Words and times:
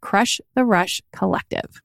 crush 0.00 0.40
the 0.54 0.64
rush 0.64 1.02
collective. 1.12 1.82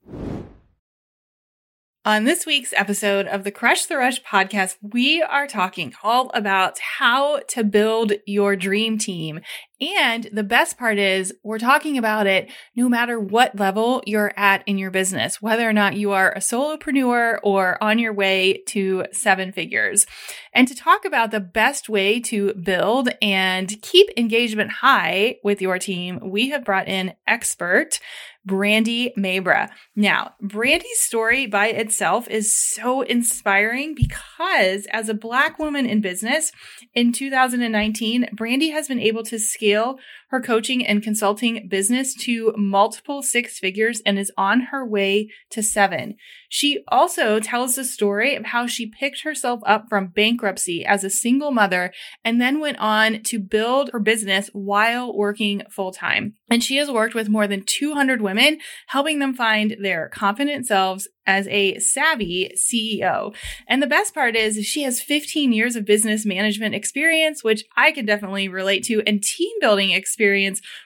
On 2.07 2.23
this 2.23 2.45
week's 2.45 2.71
episode 2.71 3.27
of 3.27 3.43
the 3.43 3.51
Crush 3.51 3.85
the 3.85 3.97
Rush 3.97 4.23
podcast, 4.23 4.77
we 4.81 5.21
are 5.21 5.45
talking 5.45 5.93
all 6.01 6.31
about 6.33 6.79
how 6.79 7.39
to 7.49 7.65
build 7.65 8.13
your 8.25 8.55
dream 8.55 8.97
team. 8.97 9.41
And 9.79 10.27
the 10.33 10.43
best 10.43 10.77
part 10.77 10.97
is 10.97 11.33
we're 11.43 11.59
talking 11.59 11.97
about 11.97 12.25
it 12.25 12.49
no 12.75 12.89
matter 12.89 13.19
what 13.19 13.59
level 13.59 14.01
you're 14.07 14.33
at 14.35 14.63
in 14.65 14.77
your 14.77 14.89
business, 14.89 15.41
whether 15.41 15.69
or 15.69 15.73
not 15.73 15.95
you 15.95 16.11
are 16.11 16.31
a 16.31 16.39
solopreneur 16.39 17.39
or 17.43 17.81
on 17.83 17.99
your 17.99 18.13
way 18.13 18.63
to 18.67 19.05
seven 19.11 19.51
figures. 19.51 20.07
And 20.53 20.67
to 20.67 20.75
talk 20.75 21.05
about 21.05 21.29
the 21.29 21.39
best 21.39 21.89
way 21.89 22.19
to 22.21 22.53
build 22.55 23.09
and 23.21 23.79
keep 23.83 24.09
engagement 24.17 24.71
high 24.71 25.37
with 25.43 25.61
your 25.61 25.77
team, 25.77 26.19
we 26.23 26.49
have 26.49 26.65
brought 26.65 26.87
in 26.87 27.13
expert 27.27 27.99
Brandy 28.47 29.11
Mabra. 29.17 29.69
Now, 29.93 30.33
Brandy's 30.41 30.99
story 30.99 31.47
by 31.47 31.67
itself 31.67 32.29
is 32.29 32.57
so 32.57 33.01
inspiring 33.01 33.93
because 33.93 34.87
as 34.91 35.09
a 35.09 35.13
Black 35.13 35.59
woman 35.59 35.85
in 35.85 35.99
business 35.99 36.53
in 36.95 37.11
2019, 37.11 38.29
Brandy 38.31 38.69
has 38.69 38.87
been 38.87 39.01
able 39.01 39.23
to 39.23 39.37
scale 39.37 39.66
skill 39.67 39.99
her 40.29 40.41
coaching 40.41 40.85
and 40.85 41.01
consulting 41.01 41.67
business 41.69 42.13
to 42.13 42.53
multiple 42.57 43.21
six 43.21 43.59
figures 43.59 44.01
and 44.05 44.19
is 44.19 44.31
on 44.37 44.61
her 44.71 44.85
way 44.85 45.29
to 45.51 45.63
seven. 45.63 46.15
She 46.49 46.83
also 46.87 47.39
tells 47.39 47.75
the 47.75 47.83
story 47.83 48.35
of 48.35 48.45
how 48.45 48.67
she 48.67 48.85
picked 48.89 49.23
herself 49.23 49.61
up 49.65 49.85
from 49.89 50.07
bankruptcy 50.07 50.85
as 50.85 51.03
a 51.03 51.09
single 51.09 51.51
mother 51.51 51.93
and 52.23 52.41
then 52.41 52.59
went 52.59 52.77
on 52.79 53.23
to 53.23 53.39
build 53.39 53.89
her 53.91 53.99
business 53.99 54.49
while 54.53 55.15
working 55.15 55.63
full 55.69 55.91
time. 55.91 56.33
And 56.49 56.63
she 56.63 56.77
has 56.77 56.89
worked 56.89 57.15
with 57.15 57.29
more 57.29 57.47
than 57.47 57.63
200 57.63 58.21
women, 58.21 58.59
helping 58.87 59.19
them 59.19 59.33
find 59.33 59.75
their 59.81 60.09
confident 60.09 60.67
selves 60.67 61.07
as 61.27 61.45
a 61.49 61.77
savvy 61.79 62.51
CEO. 62.55 63.35
And 63.67 63.83
the 63.83 63.87
best 63.87 64.13
part 64.13 64.35
is 64.35 64.65
she 64.65 64.83
has 64.83 65.01
15 65.01 65.51
years 65.51 65.75
of 65.75 65.85
business 65.85 66.25
management 66.25 66.73
experience, 66.73 67.43
which 67.43 67.65
I 67.75 67.91
can 67.91 68.05
definitely 68.05 68.47
relate 68.47 68.83
to, 68.85 69.03
and 69.05 69.21
team 69.21 69.51
building 69.59 69.91
experience 69.91 70.16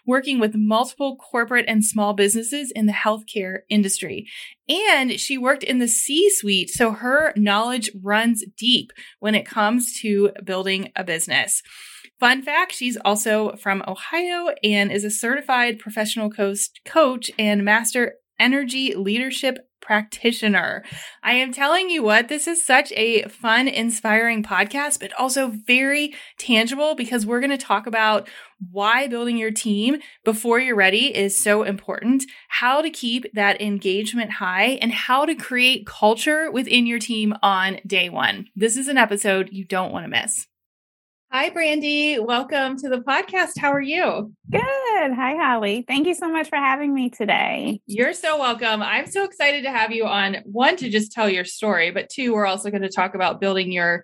working 0.06 0.40
with 0.40 0.56
multiple 0.56 1.18
corporate 1.18 1.66
and 1.68 1.84
small 1.84 2.14
businesses 2.14 2.72
in 2.72 2.86
the 2.86 2.94
healthcare 2.94 3.60
industry. 3.70 4.28
And 4.70 5.20
she 5.20 5.38
worked 5.38 5.64
in 5.64 5.80
the 5.80 5.88
C 5.88 6.30
suite, 6.30 6.70
so 6.70 6.92
her 6.92 7.34
knowledge 7.36 7.90
runs 8.02 8.44
deep 8.58 8.92
when 9.20 9.36
it 9.36 9.46
comes 9.46 10.00
to 10.02 10.32
building 10.44 10.92
a 10.96 11.04
business. 11.04 11.62
Fun 12.20 12.44
fact, 12.44 12.74
she's 12.74 12.98
also 12.98 13.56
from 13.56 13.84
Ohio 13.88 14.54
and 14.64 14.92
is 14.92 15.04
a 15.04 15.10
certified 15.10 15.80
professional 15.80 16.32
coach 16.86 17.32
and 17.40 17.66
master 17.66 18.14
energy 18.40 18.94
leadership 18.96 19.58
practitioner. 19.92 20.86
I 21.22 21.34
am 21.34 21.52
telling 21.52 21.90
you 21.90 22.02
what, 22.02 22.30
this 22.30 22.48
is 22.48 22.66
such 22.66 22.94
a 22.94 23.24
fun, 23.24 23.68
inspiring 23.68 24.42
podcast, 24.42 25.02
but 25.02 25.12
also 25.20 25.50
very 25.50 26.14
tangible 26.38 26.96
because 26.96 27.26
we're 27.26 27.42
going 27.42 27.50
to 27.50 27.58
talk 27.58 27.88
about 27.88 28.30
why 28.72 29.08
building 29.08 29.36
your 29.36 29.52
team 29.52 29.98
before 30.24 30.62
you're 30.62 30.78
ready 30.78 31.14
is 31.14 31.38
so 31.38 31.64
important, 31.64 32.24
how 32.48 32.82
to 32.82 32.90
keep 32.90 33.26
that 33.34 33.60
engagement 33.60 34.32
high, 34.32 34.80
and 34.82 34.94
how 34.94 35.26
to 35.26 35.36
create 35.36 35.86
culture 35.86 36.50
within 36.50 36.86
your 36.86 37.00
team 37.00 37.36
on 37.44 37.82
day 37.86 38.08
one. 38.08 38.46
This 38.56 38.78
is 38.78 38.88
an 38.88 38.98
episode 38.98 39.50
you 39.52 39.66
don't 39.66 39.92
want 39.92 40.06
to 40.06 40.10
miss. 40.10 40.48
Hi, 41.34 41.50
Brandy. 41.50 42.20
Welcome 42.20 42.76
to 42.80 42.90
the 42.90 42.98
podcast. 42.98 43.58
How 43.58 43.72
are 43.72 43.80
you? 43.80 44.34
Good. 44.52 44.62
Hi, 44.62 45.38
Holly. 45.38 45.86
Thank 45.88 46.06
you 46.06 46.14
so 46.14 46.30
much 46.30 46.50
for 46.50 46.58
having 46.58 46.94
me 46.94 47.10
today. 47.10 47.80
You're 47.86 48.12
so 48.12 48.38
welcome. 48.38 48.82
I'm 48.82 49.08
so 49.08 49.24
excited 49.24 49.64
to 49.64 49.72
have 49.72 49.94
you 49.94 50.06
on 50.06 50.40
one 50.44 50.76
to 50.76 50.90
just 50.90 51.14
tell 51.14 51.30
your 51.30 51.46
story, 51.46 51.90
but 51.90 52.10
two, 52.10 52.34
we're 52.34 52.46
also 52.46 52.70
going 52.70 52.82
to 52.82 52.90
talk 52.90 53.16
about 53.16 53.40
building 53.40 53.72
your 53.72 54.04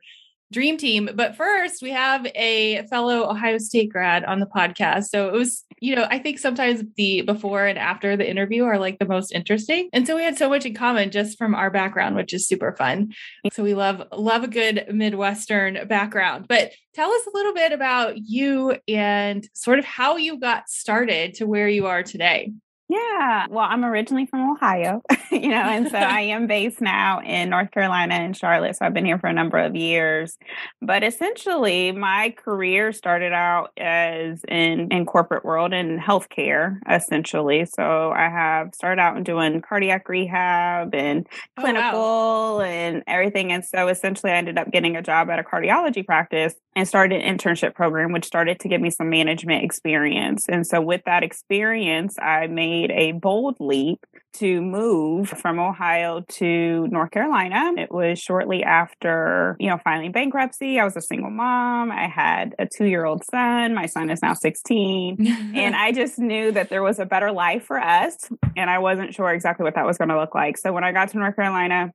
dream 0.52 0.78
team. 0.78 1.10
But 1.14 1.36
first, 1.36 1.82
we 1.82 1.92
have 1.92 2.26
a 2.36 2.86
fellow 2.88 3.30
Ohio 3.30 3.58
State 3.58 3.92
grad 3.92 4.24
on 4.24 4.40
the 4.40 4.46
podcast. 4.46 5.06
So 5.06 5.28
it 5.28 5.34
was, 5.34 5.66
you 5.80 5.96
know, 5.96 6.08
I 6.10 6.20
think 6.20 6.40
sometimes 6.40 6.84
the 6.96 7.22
before 7.22 7.66
and 7.66 7.78
after 7.78 8.16
the 8.16 8.30
interview 8.30 8.64
are 8.64 8.80
like 8.80 9.00
the 9.00 9.08
most 9.08 9.32
interesting. 9.34 9.90
And 9.94 10.08
so 10.08 10.16
we 10.16 10.24
had 10.24 10.38
so 10.38 10.50
much 10.50 10.66
in 10.66 10.74
common 10.74 11.12
just 11.12 11.38
from 11.38 11.54
our 11.54 11.70
background, 11.70 12.16
which 12.16 12.34
is 12.34 12.48
super 12.48 12.76
fun. 12.78 13.14
So 13.54 13.64
we 13.64 13.74
love 13.74 14.04
love 14.12 14.44
a 14.44 14.48
good 14.48 14.86
Midwestern 14.92 15.88
background. 15.88 16.48
But 16.48 16.72
tell 16.94 17.12
us 17.12 17.28
a 17.28 17.38
little 17.38 17.54
bit 17.54 17.72
about 17.74 18.18
you 18.18 18.78
and 18.88 19.48
sort 19.54 19.80
of 19.80 19.86
how 19.86 20.18
you 20.18 20.40
got 20.40 20.70
started 20.70 21.36
to 21.36 21.46
where 21.46 21.68
you 21.68 21.88
are 21.88 22.04
today. 22.04 22.54
Yeah. 22.90 23.48
Well, 23.50 23.66
I'm 23.70 23.84
originally 23.84 24.28
from 24.28 24.50
Ohio, 24.50 25.02
you 25.32 25.50
know, 25.50 25.58
and 25.58 25.90
so 25.90 25.98
I 25.98 26.22
am 26.22 26.48
based 26.48 26.80
now 26.80 27.22
in 27.22 27.50
North 27.50 27.72
Carolina 27.72 28.14
and 28.14 28.36
Charlotte. 28.36 28.78
So 28.78 28.86
I've 28.86 28.94
been 28.94 29.06
here 29.06 29.20
for 29.20 29.28
a 29.28 29.34
number 29.34 29.58
of 29.58 29.76
years. 29.76 30.38
But 30.82 31.04
essentially, 31.04 31.92
my 31.92 32.34
career 32.38 32.94
started 32.94 33.34
out 33.34 33.72
as 33.78 34.42
in 34.48 34.88
in 34.92 35.06
corporate 35.06 35.44
world 35.44 35.74
in 35.74 36.00
healthcare, 36.00 36.78
essentially. 36.90 37.66
So 37.66 38.12
I 38.12 38.30
have 38.30 38.74
started 38.74 39.02
out 39.02 39.18
in 39.18 39.24
doing 39.24 39.62
cardiac 39.62 40.08
rehab 40.08 40.96
and 40.96 41.28
clinical 41.60 42.00
oh, 42.00 42.58
wow. 42.60 42.62
and 42.62 43.04
everything. 43.06 43.52
And 43.52 43.66
so 43.66 43.90
essentially, 43.90 44.32
I 44.32 44.38
ended 44.38 44.58
up 44.58 44.72
getting 44.72 44.96
a 44.96 45.02
job 45.02 45.30
at 45.30 45.40
a 45.40 45.44
cardiology 45.44 46.06
practice 46.06 46.56
and 46.76 46.88
started 46.88 47.22
an 47.22 47.38
internship 47.38 47.74
program, 47.74 48.14
which 48.14 48.26
started 48.26 48.60
to 48.62 48.70
give 48.70 48.80
me 48.80 48.92
some 48.92 49.10
management 49.10 49.66
experience. 49.66 50.46
And 50.48 50.66
so 50.66 50.80
with 50.80 51.02
that 51.06 51.24
experience, 51.24 52.16
I 52.20 52.48
made 52.48 52.77
made 52.78 52.92
a 52.92 53.12
bold 53.14 53.58
leap 53.60 54.06
to 54.34 54.62
move 54.62 55.30
from 55.30 55.60
Ohio 55.60 56.22
to 56.28 56.88
North 56.88 57.12
Carolina. 57.12 57.72
It 57.78 57.92
was 57.92 58.20
shortly 58.20 58.64
after, 58.64 59.56
you 59.60 59.70
know, 59.70 59.80
filing 59.84 60.12
bankruptcy. 60.12 60.80
I 60.80 60.84
was 60.84 60.96
a 60.96 61.02
single 61.02 61.32
mom. 61.32 61.92
I 61.92 62.08
had 62.08 62.54
a 62.60 62.68
two 62.68 62.86
year 62.86 63.06
old 63.06 63.24
son. 63.26 63.74
My 63.74 63.88
son 63.88 64.10
is 64.12 64.22
now 64.22 64.34
16. 64.34 65.26
and 65.56 65.76
I 65.76 65.92
just 65.92 66.20
knew 66.20 66.52
that 66.52 66.70
there 66.70 66.84
was 66.84 67.00
a 67.00 67.06
better 67.06 67.32
life 67.32 67.64
for 67.64 67.80
us. 67.80 68.30
And 68.56 68.70
I 68.70 68.78
wasn't 68.80 69.16
sure 69.16 69.32
exactly 69.32 69.64
what 69.64 69.76
that 69.76 69.86
was 69.86 69.98
going 69.98 70.10
to 70.10 70.20
look 70.20 70.36
like. 70.36 70.58
So 70.58 70.72
when 70.72 70.84
I 70.84 70.92
got 70.92 71.10
to 71.10 71.18
North 71.18 71.36
Carolina, 71.36 71.92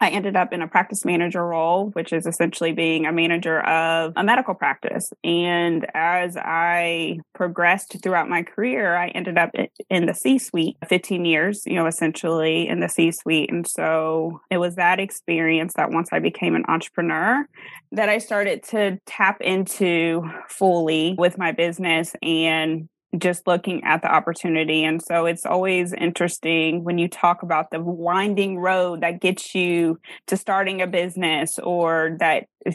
I 0.00 0.08
ended 0.08 0.34
up 0.34 0.52
in 0.52 0.62
a 0.62 0.68
practice 0.68 1.04
manager 1.04 1.46
role, 1.46 1.90
which 1.90 2.12
is 2.12 2.26
essentially 2.26 2.72
being 2.72 3.04
a 3.04 3.12
manager 3.12 3.60
of 3.60 4.14
a 4.16 4.24
medical 4.24 4.54
practice. 4.54 5.12
And 5.22 5.86
as 5.92 6.38
I 6.38 7.18
progressed 7.34 8.02
throughout 8.02 8.28
my 8.28 8.42
career, 8.42 8.96
I 8.96 9.08
ended 9.08 9.36
up 9.36 9.50
in 9.90 10.06
the 10.06 10.14
C 10.14 10.38
suite 10.38 10.78
15 10.88 11.26
years, 11.26 11.62
you 11.66 11.74
know, 11.74 11.86
essentially 11.86 12.66
in 12.66 12.80
the 12.80 12.88
C 12.88 13.12
suite. 13.12 13.50
And 13.52 13.66
so 13.66 14.40
it 14.50 14.56
was 14.56 14.76
that 14.76 15.00
experience 15.00 15.74
that 15.76 15.90
once 15.90 16.08
I 16.12 16.18
became 16.18 16.54
an 16.54 16.64
entrepreneur, 16.66 17.46
that 17.92 18.08
I 18.08 18.18
started 18.18 18.62
to 18.64 18.98
tap 19.04 19.42
into 19.42 20.22
fully 20.48 21.14
with 21.18 21.36
my 21.36 21.52
business 21.52 22.14
and 22.22 22.88
just 23.18 23.46
looking 23.46 23.82
at 23.84 24.02
the 24.02 24.12
opportunity. 24.12 24.84
And 24.84 25.02
so 25.02 25.26
it's 25.26 25.44
always 25.44 25.92
interesting 25.92 26.84
when 26.84 26.98
you 26.98 27.08
talk 27.08 27.42
about 27.42 27.70
the 27.70 27.80
winding 27.80 28.58
road 28.58 29.00
that 29.02 29.20
gets 29.20 29.54
you 29.54 29.98
to 30.28 30.36
starting 30.36 30.80
a 30.80 30.86
business 30.86 31.58
or 31.58 32.16
that 32.20 32.46
eh, 32.66 32.72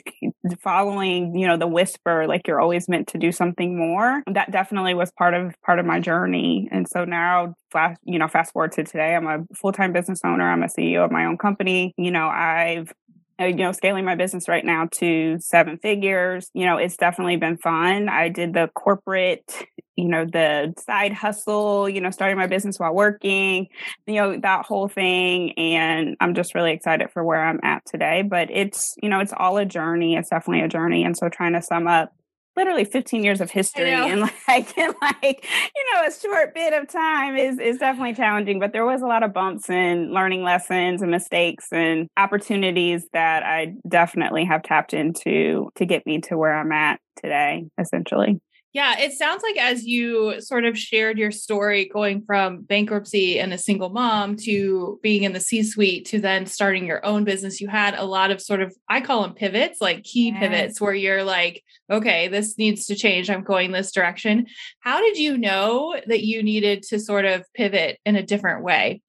following, 0.61 1.35
you 1.35 1.47
know, 1.47 1.57
the 1.57 1.67
whisper, 1.67 2.27
like 2.27 2.47
you're 2.47 2.59
always 2.59 2.89
meant 2.89 3.07
to 3.09 3.17
do 3.17 3.31
something 3.31 3.77
more. 3.77 4.23
That 4.27 4.51
definitely 4.51 4.93
was 4.93 5.11
part 5.11 5.33
of 5.33 5.53
part 5.65 5.79
of 5.79 5.85
my 5.85 5.99
journey. 5.99 6.67
And 6.71 6.87
so 6.87 7.05
now 7.05 7.55
fast, 7.71 7.99
you 8.03 8.19
know, 8.19 8.27
fast 8.27 8.53
forward 8.53 8.73
to 8.73 8.83
today, 8.83 9.15
I'm 9.15 9.27
a 9.27 9.45
full-time 9.55 9.93
business 9.93 10.19
owner. 10.25 10.49
I'm 10.49 10.63
a 10.63 10.67
CEO 10.67 11.05
of 11.05 11.11
my 11.11 11.25
own 11.25 11.37
company. 11.37 11.93
You 11.97 12.11
know, 12.11 12.27
I've 12.27 12.91
Uh, 13.39 13.45
you 13.45 13.55
know, 13.55 13.73
scaling 13.73 14.05
my 14.05 14.15
business 14.15 14.47
right 14.47 14.63
now 14.63 14.87
to 14.93 15.37
seven 15.39 15.77
figures. 15.77 16.49
You 16.53 16.65
know, 16.65 16.77
it's 16.77 16.95
definitely 16.95 17.35
been 17.35 17.57
fun. 17.57 18.07
I 18.07 18.29
did 18.29 18.53
the 18.53 18.69
corporate, 18.73 19.67
you 19.97 20.07
know, 20.07 20.25
the 20.25 20.73
side 20.85 21.11
hustle, 21.11 21.89
you 21.89 21.99
know, 21.99 22.11
starting 22.11 22.37
my 22.37 22.47
business 22.47 22.79
while 22.79 22.93
working, 22.93 23.67
you 24.07 24.15
know, 24.15 24.39
that 24.39 24.65
whole 24.65 24.87
thing. 24.87 25.51
And 25.57 26.15
I'm 26.21 26.33
just 26.33 26.55
really 26.55 26.71
excited 26.71 27.11
for 27.11 27.25
where 27.25 27.43
I'm 27.43 27.59
at 27.61 27.85
today. 27.85 28.21
But 28.21 28.49
it's, 28.51 28.95
you 29.03 29.09
know, 29.09 29.19
it's 29.19 29.33
all 29.35 29.57
a 29.57 29.65
journey. 29.65 30.15
It's 30.15 30.29
definitely 30.29 30.63
a 30.63 30.69
journey. 30.69 31.03
And 31.03 31.17
so 31.17 31.27
trying 31.27 31.53
to 31.53 31.61
sum 31.61 31.87
up 31.87 32.13
literally 32.55 32.85
15 32.85 33.23
years 33.23 33.41
of 33.41 33.51
history 33.51 33.91
and 33.91 34.21
like 34.47 34.77
in 34.77 34.93
like 35.01 35.47
you 35.75 35.93
know 35.93 36.07
a 36.07 36.11
short 36.11 36.53
bit 36.53 36.73
of 36.73 36.87
time 36.87 37.35
is 37.35 37.59
is 37.59 37.77
definitely 37.77 38.13
challenging 38.13 38.59
but 38.59 38.73
there 38.73 38.85
was 38.85 39.01
a 39.01 39.05
lot 39.05 39.23
of 39.23 39.33
bumps 39.33 39.69
and 39.69 40.11
learning 40.11 40.43
lessons 40.43 41.01
and 41.01 41.11
mistakes 41.11 41.67
and 41.71 42.07
opportunities 42.17 43.07
that 43.13 43.43
I 43.43 43.73
definitely 43.87 44.45
have 44.45 44.63
tapped 44.63 44.93
into 44.93 45.69
to 45.75 45.85
get 45.85 46.05
me 46.05 46.21
to 46.21 46.37
where 46.37 46.53
I'm 46.53 46.71
at 46.71 46.99
today 47.15 47.65
essentially 47.79 48.39
yeah, 48.75 48.99
it 48.99 49.13
sounds 49.13 49.41
like 49.41 49.55
as 49.55 49.85
you 49.85 50.41
sort 50.41 50.65
of 50.65 50.77
shared 50.77 51.17
your 51.17 51.31
story 51.31 51.85
going 51.85 52.21
from 52.25 52.63
bankruptcy 52.63 53.39
and 53.39 53.53
a 53.53 53.57
single 53.57 53.87
mom 53.87 54.35
to 54.35 54.99
being 55.01 55.23
in 55.23 55.31
the 55.31 55.39
C 55.39 55.63
suite 55.63 56.03
to 56.07 56.19
then 56.19 56.45
starting 56.45 56.85
your 56.85 57.03
own 57.05 57.23
business, 57.23 57.61
you 57.61 57.69
had 57.69 57.95
a 57.95 58.03
lot 58.03 58.31
of 58.31 58.41
sort 58.41 58.61
of, 58.61 58.75
I 58.89 58.99
call 58.99 59.21
them 59.21 59.33
pivots, 59.33 59.79
like 59.79 60.03
key 60.03 60.27
yes. 60.27 60.39
pivots 60.41 60.81
where 60.81 60.93
you're 60.93 61.23
like, 61.23 61.63
okay, 61.89 62.27
this 62.27 62.57
needs 62.57 62.87
to 62.87 62.95
change. 62.95 63.29
I'm 63.29 63.45
going 63.45 63.71
this 63.71 63.93
direction. 63.93 64.47
How 64.81 64.99
did 64.99 65.17
you 65.17 65.37
know 65.37 65.97
that 66.07 66.25
you 66.25 66.43
needed 66.43 66.83
to 66.89 66.99
sort 66.99 67.23
of 67.23 67.45
pivot 67.53 67.97
in 68.05 68.17
a 68.17 68.23
different 68.23 68.61
way? 68.61 69.01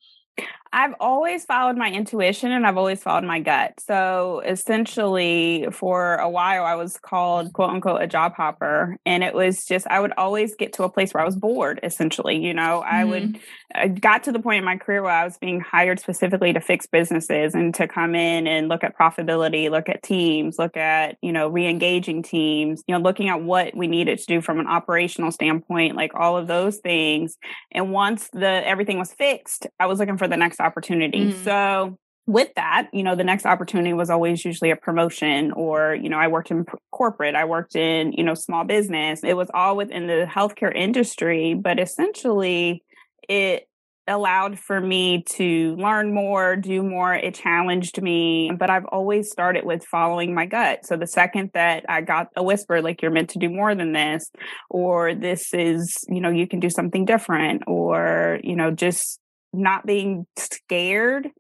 I've 0.73 0.95
always 1.01 1.45
followed 1.45 1.77
my 1.77 1.91
intuition 1.91 2.53
and 2.53 2.67
I've 2.67 2.77
always 2.77 3.03
followed 3.03 3.25
my 3.25 3.41
gut. 3.41 3.81
So 3.81 4.43
essentially, 4.45 5.67
for 5.73 6.17
a 6.17 6.29
while, 6.29 6.65
I 6.65 6.75
was 6.75 6.97
called 6.99 7.53
quote 7.53 7.71
unquote 7.71 8.03
a 8.03 8.07
job 8.07 8.35
hopper. 8.35 8.97
And 9.07 9.23
it 9.23 9.35
was 9.35 9.65
just, 9.65 9.87
I 9.89 10.01
would 10.01 10.13
always 10.17 10.55
get 10.55 10.73
to 10.75 10.85
a 10.85 10.89
place 10.89 11.15
where 11.15 11.23
I 11.23 11.27
was 11.27 11.37
bored, 11.37 11.81
essentially. 11.83 12.37
You 12.37 12.55
know, 12.55 12.83
mm-hmm. 12.85 12.95
I 12.95 13.05
would. 13.05 13.41
I 13.75 13.89
got 13.89 14.25
to 14.25 14.33
the 14.33 14.39
point 14.39 14.59
in 14.59 14.65
my 14.65 14.77
career 14.77 15.03
where 15.03 15.13
I 15.13 15.25
was 15.25 15.37
being 15.39 15.61
hired 15.61 16.01
specifically 16.01 16.53
to 16.53 16.61
fix 16.61 16.87
businesses 16.87 17.55
and 17.55 17.75
to 17.75 17.87
come 17.87 18.15
in 18.15 18.47
and 18.47 18.69
look 18.69 18.85
at 18.85 18.97
profitability, 18.97 19.71
look 19.71 19.89
at 19.89 20.03
teams, 20.03 20.59
look 20.59 20.77
at, 20.77 21.19
you 21.21 21.33
know, 21.33 21.49
re 21.49 21.67
engaging 21.67 22.23
teams, 22.23 22.83
you 22.87 22.95
know, 22.95 23.01
looking 23.01 23.29
at 23.29 23.43
what 23.43 23.77
we 23.77 23.87
needed 23.87 24.19
to 24.19 24.27
do 24.27 24.41
from 24.41 24.61
an 24.61 24.67
operational 24.67 25.33
standpoint, 25.33 25.97
like 25.97 26.13
all 26.15 26.37
of 26.37 26.47
those 26.47 26.79
things. 26.79 27.37
And 27.73 27.93
once 27.93 28.29
the 28.33 28.67
everything 28.67 28.99
was 28.99 29.13
fixed, 29.13 29.67
I 29.79 29.87
was 29.87 29.99
looking 29.99 30.17
for 30.17 30.29
the 30.29 30.37
next 30.37 30.56
opportunity. 30.61 31.27
Mm-hmm. 31.27 31.45
So 31.45 31.99
with 32.27 32.53
that, 32.57 32.89
you 32.93 33.05
know, 33.05 33.15
the 33.15 33.25
next 33.25 33.47
opportunity 33.47 33.93
was 33.93 34.11
always 34.11 34.45
usually 34.45 34.71
a 34.73 34.77
promotion 34.77 35.53
or, 35.53 35.95
you 35.95 36.09
know, 36.09 36.19
I 36.19 36.27
worked 36.27 36.51
in 36.51 36.67
corporate, 36.91 37.37
I 37.37 37.45
worked 37.45 37.77
in, 37.77 38.13
you 38.13 38.25
know, 38.25 38.35
small 38.35 38.65
business. 38.65 39.21
It 39.23 39.35
was 39.35 39.49
all 39.55 39.77
within 39.77 40.09
the 40.09 40.27
healthcare 40.29 40.75
industry, 40.75 41.55
but 41.55 41.79
essentially 41.79 42.83
it 43.29 43.69
allowed 44.09 44.59
for 44.59 44.81
me 44.81 45.23
to 45.23 45.75
learn 45.77 46.15
more, 46.15 46.55
do 46.55 46.83
more. 46.83 47.13
It 47.15 47.35
challenged 47.35 48.01
me, 48.01 48.53
but 48.57 48.71
I've 48.71 48.85
always 48.87 49.31
started 49.31 49.65
with 49.65 49.85
following 49.85 50.33
my 50.33 50.47
gut. 50.47 50.87
So 50.87 50.97
the 50.97 51.09
second 51.09 51.51
that 51.55 51.85
I 51.89 52.03
got 52.03 52.29
a 52.37 52.43
whisper, 52.43 52.83
like 52.83 53.03
you're 53.03 53.11
meant 53.11 53.31
to 53.31 53.41
do 53.41 53.51
more 53.51 53.75
than 53.75 53.93
this, 53.93 54.31
or 54.71 55.15
this 55.15 55.53
is, 55.53 55.97
you 56.09 56.21
know, 56.21 56.31
you 56.31 56.47
can 56.47 56.61
do 56.61 56.71
something 56.71 57.05
different, 57.05 57.65
or, 57.67 58.39
you 58.45 58.55
know, 58.55 58.71
just 58.71 59.19
not 59.57 59.87
being 59.87 60.27
scared 60.37 61.31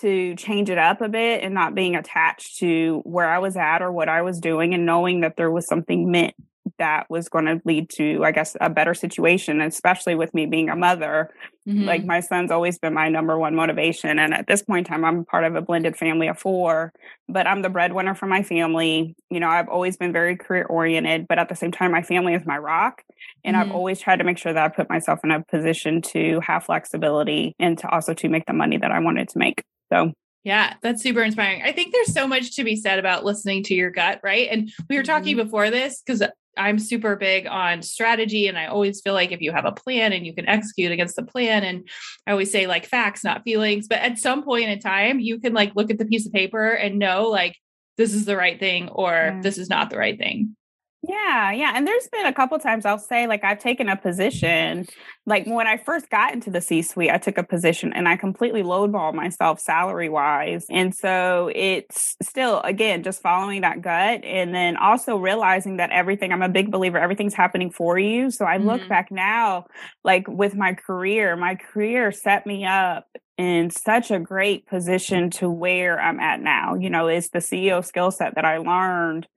to 0.00 0.34
change 0.36 0.68
it 0.70 0.78
up 0.78 1.00
a 1.00 1.08
bit 1.08 1.42
and 1.42 1.54
not 1.54 1.74
being 1.74 1.96
attached 1.96 2.58
to 2.58 3.00
where 3.04 3.28
I 3.28 3.38
was 3.38 3.56
at 3.56 3.82
or 3.82 3.90
what 3.90 4.08
I 4.08 4.22
was 4.22 4.40
doing 4.40 4.74
and 4.74 4.84
knowing 4.84 5.20
that 5.20 5.36
there 5.36 5.50
was 5.50 5.66
something 5.66 6.10
meant 6.10 6.34
that 6.78 7.08
was 7.10 7.28
going 7.28 7.44
to 7.44 7.60
lead 7.64 7.88
to 7.88 8.24
i 8.24 8.30
guess 8.30 8.56
a 8.60 8.70
better 8.70 8.94
situation 8.94 9.60
especially 9.60 10.14
with 10.14 10.32
me 10.34 10.46
being 10.46 10.68
a 10.68 10.76
mother 10.76 11.30
mm-hmm. 11.68 11.84
like 11.84 12.04
my 12.04 12.20
son's 12.20 12.50
always 12.50 12.78
been 12.78 12.94
my 12.94 13.08
number 13.08 13.38
one 13.38 13.54
motivation 13.54 14.18
and 14.18 14.34
at 14.34 14.46
this 14.46 14.62
point 14.62 14.86
in 14.86 14.92
time 14.92 15.04
i'm 15.04 15.24
part 15.24 15.44
of 15.44 15.54
a 15.54 15.60
blended 15.60 15.96
family 15.96 16.28
of 16.28 16.38
four 16.38 16.92
but 17.28 17.46
i'm 17.46 17.62
the 17.62 17.68
breadwinner 17.68 18.14
for 18.14 18.26
my 18.26 18.42
family 18.42 19.14
you 19.30 19.40
know 19.40 19.48
i've 19.48 19.68
always 19.68 19.96
been 19.96 20.12
very 20.12 20.36
career 20.36 20.64
oriented 20.64 21.26
but 21.28 21.38
at 21.38 21.48
the 21.48 21.56
same 21.56 21.72
time 21.72 21.90
my 21.90 22.02
family 22.02 22.34
is 22.34 22.46
my 22.46 22.58
rock 22.58 23.02
and 23.44 23.56
mm-hmm. 23.56 23.70
i've 23.70 23.74
always 23.74 24.00
tried 24.00 24.16
to 24.16 24.24
make 24.24 24.38
sure 24.38 24.52
that 24.52 24.64
i 24.64 24.68
put 24.68 24.88
myself 24.88 25.20
in 25.24 25.30
a 25.30 25.42
position 25.44 26.02
to 26.02 26.40
have 26.40 26.64
flexibility 26.64 27.54
and 27.58 27.78
to 27.78 27.88
also 27.90 28.14
to 28.14 28.28
make 28.28 28.46
the 28.46 28.52
money 28.52 28.76
that 28.76 28.90
i 28.90 29.00
wanted 29.00 29.28
to 29.28 29.38
make 29.38 29.64
so 29.92 30.12
yeah, 30.46 30.74
that's 30.80 31.02
super 31.02 31.22
inspiring. 31.22 31.62
I 31.64 31.72
think 31.72 31.92
there's 31.92 32.14
so 32.14 32.28
much 32.28 32.54
to 32.54 32.62
be 32.62 32.76
said 32.76 33.00
about 33.00 33.24
listening 33.24 33.64
to 33.64 33.74
your 33.74 33.90
gut, 33.90 34.20
right? 34.22 34.46
And 34.48 34.70
we 34.88 34.96
were 34.96 35.02
talking 35.02 35.36
mm-hmm. 35.36 35.44
before 35.44 35.72
this 35.72 36.00
because 36.06 36.22
I'm 36.56 36.78
super 36.78 37.16
big 37.16 37.46
on 37.46 37.82
strategy 37.82 38.48
and 38.48 38.58
I 38.58 38.66
always 38.66 39.00
feel 39.00 39.14
like 39.14 39.32
if 39.32 39.40
you 39.40 39.52
have 39.52 39.64
a 39.64 39.72
plan 39.72 40.12
and 40.12 40.26
you 40.26 40.34
can 40.34 40.48
execute 40.48 40.92
against 40.92 41.16
the 41.16 41.22
plan 41.22 41.64
and 41.64 41.88
I 42.26 42.32
always 42.32 42.50
say 42.50 42.66
like 42.66 42.86
facts 42.86 43.24
not 43.24 43.42
feelings 43.44 43.88
but 43.88 43.98
at 43.98 44.18
some 44.18 44.42
point 44.42 44.68
in 44.68 44.78
time 44.78 45.20
you 45.20 45.38
can 45.38 45.52
like 45.52 45.74
look 45.76 45.90
at 45.90 45.98
the 45.98 46.06
piece 46.06 46.26
of 46.26 46.32
paper 46.32 46.70
and 46.70 46.98
know 46.98 47.28
like 47.28 47.56
this 47.96 48.14
is 48.14 48.24
the 48.24 48.36
right 48.36 48.58
thing 48.58 48.88
or 48.88 49.10
yeah. 49.10 49.40
this 49.42 49.58
is 49.58 49.68
not 49.68 49.90
the 49.90 49.98
right 49.98 50.18
thing. 50.18 50.56
Yeah, 51.02 51.52
yeah. 51.52 51.72
And 51.74 51.86
there's 51.86 52.08
been 52.08 52.26
a 52.26 52.32
couple 52.32 52.58
times 52.58 52.84
I'll 52.84 52.98
say, 52.98 53.26
like, 53.26 53.44
I've 53.44 53.60
taken 53.60 53.88
a 53.88 53.96
position, 53.96 54.86
like 55.24 55.46
when 55.46 55.66
I 55.66 55.76
first 55.76 56.10
got 56.10 56.32
into 56.32 56.50
the 56.50 56.60
C 56.60 56.82
suite, 56.82 57.10
I 57.10 57.18
took 57.18 57.38
a 57.38 57.44
position 57.44 57.92
and 57.92 58.08
I 58.08 58.16
completely 58.16 58.62
lowball 58.62 59.14
myself 59.14 59.60
salary 59.60 60.08
wise. 60.08 60.66
And 60.68 60.94
so 60.94 61.50
it's 61.54 62.16
still, 62.22 62.60
again, 62.62 63.02
just 63.02 63.22
following 63.22 63.60
that 63.60 63.82
gut 63.82 64.24
and 64.24 64.54
then 64.54 64.76
also 64.76 65.16
realizing 65.16 65.76
that 65.76 65.90
everything, 65.90 66.32
I'm 66.32 66.42
a 66.42 66.48
big 66.48 66.72
believer, 66.72 66.98
everything's 66.98 67.34
happening 67.34 67.70
for 67.70 67.98
you. 67.98 68.30
So 68.30 68.44
I 68.44 68.56
mm-hmm. 68.56 68.66
look 68.66 68.88
back 68.88 69.12
now, 69.12 69.66
like 70.02 70.26
with 70.26 70.56
my 70.56 70.74
career, 70.74 71.36
my 71.36 71.54
career 71.54 72.10
set 72.10 72.46
me 72.46 72.64
up 72.64 73.06
in 73.38 73.70
such 73.70 74.10
a 74.10 74.18
great 74.18 74.66
position 74.66 75.30
to 75.30 75.50
where 75.50 76.00
I'm 76.00 76.18
at 76.20 76.40
now. 76.40 76.74
You 76.74 76.90
know, 76.90 77.06
it's 77.06 77.30
the 77.30 77.40
CEO 77.40 77.84
skill 77.84 78.10
set 78.10 78.34
that 78.34 78.44
I 78.44 78.58
learned 78.58 79.28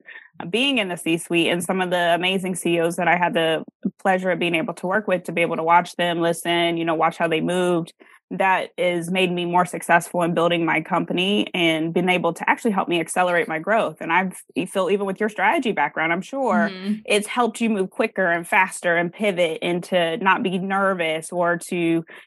being 0.48 0.78
in 0.78 0.88
the 0.88 0.96
C 0.96 1.18
suite 1.18 1.48
and 1.48 1.62
some 1.62 1.80
of 1.80 1.90
the 1.90 2.14
amazing 2.14 2.54
CEOs 2.54 2.96
that 2.96 3.08
I 3.08 3.16
had 3.16 3.34
the 3.34 3.64
pleasure 3.98 4.30
of 4.30 4.38
being 4.38 4.54
able 4.54 4.74
to 4.74 4.86
work 4.86 5.06
with 5.06 5.24
to 5.24 5.32
be 5.32 5.42
able 5.42 5.56
to 5.56 5.62
watch 5.62 5.96
them, 5.96 6.20
listen, 6.20 6.76
you 6.76 6.84
know, 6.84 6.94
watch 6.94 7.18
how 7.18 7.28
they 7.28 7.40
moved. 7.40 7.92
That 8.32 8.70
has 8.78 9.10
made 9.10 9.32
me 9.32 9.44
more 9.44 9.66
successful 9.66 10.22
in 10.22 10.34
building 10.34 10.64
my 10.64 10.82
company 10.82 11.48
and 11.52 11.92
been 11.92 12.08
able 12.08 12.32
to 12.32 12.48
actually 12.48 12.70
help 12.70 12.88
me 12.88 13.00
accelerate 13.00 13.48
my 13.48 13.58
growth. 13.58 13.96
And 14.00 14.12
I've 14.12 14.40
feel 14.68 14.88
even 14.88 15.04
with 15.04 15.18
your 15.18 15.28
strategy 15.28 15.72
background, 15.72 16.12
I'm 16.12 16.22
sure 16.22 16.70
mm-hmm. 16.70 17.00
it's 17.04 17.26
helped 17.26 17.60
you 17.60 17.68
move 17.68 17.90
quicker 17.90 18.30
and 18.30 18.46
faster 18.46 18.96
and 18.96 19.12
pivot 19.12 19.58
and 19.62 19.82
to 19.84 20.16
not 20.18 20.44
be 20.44 20.58
nervous 20.58 21.32
or 21.32 21.56
to, 21.56 21.76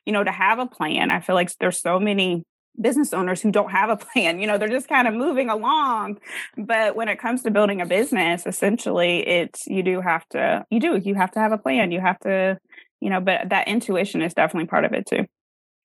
you 0.06 0.12
know, 0.12 0.26
to 0.26 0.32
have 0.32 0.60
a 0.60 0.66
plan. 0.66 1.10
I 1.10 1.22
feel 1.22 1.36
like 1.36 1.50
there's 1.60 1.80
so 1.80 2.02
many 2.02 2.44
business 2.80 3.14
owners 3.14 3.42
who 3.42 3.52
don't 3.52 3.72
have 3.72 3.90
a 3.90 3.98
plan. 4.14 4.40
You 4.40 4.48
know, 4.48 4.58
they're 4.58 4.68
just 4.68 4.88
kind 4.88 5.08
of 5.08 5.14
moving 5.14 5.50
along. 5.50 6.20
But 6.58 6.96
when 6.96 7.10
it 7.10 7.20
comes 7.20 7.44
to 7.44 7.52
building 7.52 7.82
a 7.82 7.86
business, 7.86 8.46
essentially 8.46 9.28
it's 9.28 9.68
you 9.68 9.84
do 9.84 10.02
have 10.02 10.28
to 10.30 10.66
you 10.70 10.80
do 10.80 10.98
you 10.98 11.16
have 11.16 11.32
to 11.32 11.40
have 11.40 11.52
a 11.52 11.58
plan. 11.58 11.92
You 11.92 12.02
have 12.02 12.20
to, 12.20 12.58
you 13.00 13.10
know, 13.10 13.22
but 13.22 13.50
that 13.50 13.68
intuition 13.68 14.22
is 14.22 14.34
definitely 14.34 14.68
part 14.68 14.86
of 14.86 14.94
it 14.94 15.06
too. 15.06 15.26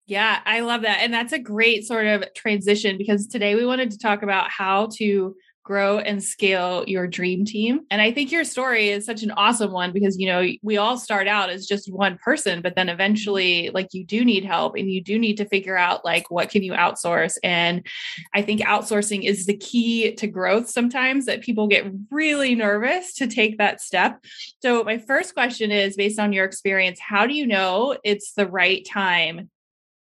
Yeah, 0.07 0.41
I 0.47 0.61
love 0.61 0.83
that. 0.83 1.01
And 1.03 1.13
that's 1.13 1.35
a 1.35 1.39
great 1.39 1.85
sort 1.85 2.07
of 2.07 2.25
transition 2.35 2.97
because 2.97 3.27
today 3.27 3.55
we 3.55 3.67
wanted 3.67 3.91
to 3.91 3.99
talk 3.99 4.23
about 4.23 4.51
how 4.51 4.89
to 4.97 5.37
grow 5.69 5.99
and 5.99 6.25
scale 6.25 6.83
your 6.87 7.07
dream 7.07 7.45
team. 7.45 7.81
And 7.91 8.01
I 8.01 8.11
think 8.11 8.33
your 8.33 8.43
story 8.43 8.89
is 8.89 9.05
such 9.05 9.23
an 9.23 9.33
awesome 9.33 9.71
one 9.71 9.93
because, 9.93 10.19
you 10.19 10.27
know, 10.27 10.49
we 10.63 10.79
all 10.79 10.97
start 10.97 11.29
out 11.29 11.51
as 11.51 11.67
just 11.67 11.93
one 11.93 12.17
person, 12.17 12.63
but 12.63 12.75
then 12.75 12.89
eventually, 12.89 13.69
like, 13.75 13.93
you 13.93 14.03
do 14.03 14.25
need 14.25 14.47
help 14.47 14.77
and 14.77 14.91
you 14.91 15.05
do 15.05 15.19
need 15.19 15.37
to 15.37 15.45
figure 15.45 15.77
out, 15.77 16.07
like, 16.07 16.31
what 16.31 16.49
can 16.49 16.63
you 16.63 16.73
outsource? 16.73 17.37
And 17.45 17.87
I 18.35 18.41
think 18.41 18.63
outsourcing 18.63 19.25
is 19.25 19.45
the 19.45 19.59
key 19.59 20.15
to 20.15 20.27
growth 20.27 20.71
sometimes 20.71 21.27
that 21.27 21.43
people 21.43 21.69
get 21.69 21.93
really 22.11 22.55
nervous 22.55 23.13
to 23.17 23.27
take 23.27 23.59
that 23.59 23.83
step. 23.83 24.25
So, 24.63 24.83
my 24.85 24.97
first 24.97 25.35
question 25.35 25.71
is 25.71 25.97
based 25.97 26.19
on 26.19 26.33
your 26.33 26.47
experience, 26.47 26.99
how 26.99 27.27
do 27.27 27.35
you 27.35 27.47
know 27.47 27.99
it's 28.05 28.33
the 28.33 28.49
right 28.49 28.87
time 28.87 29.51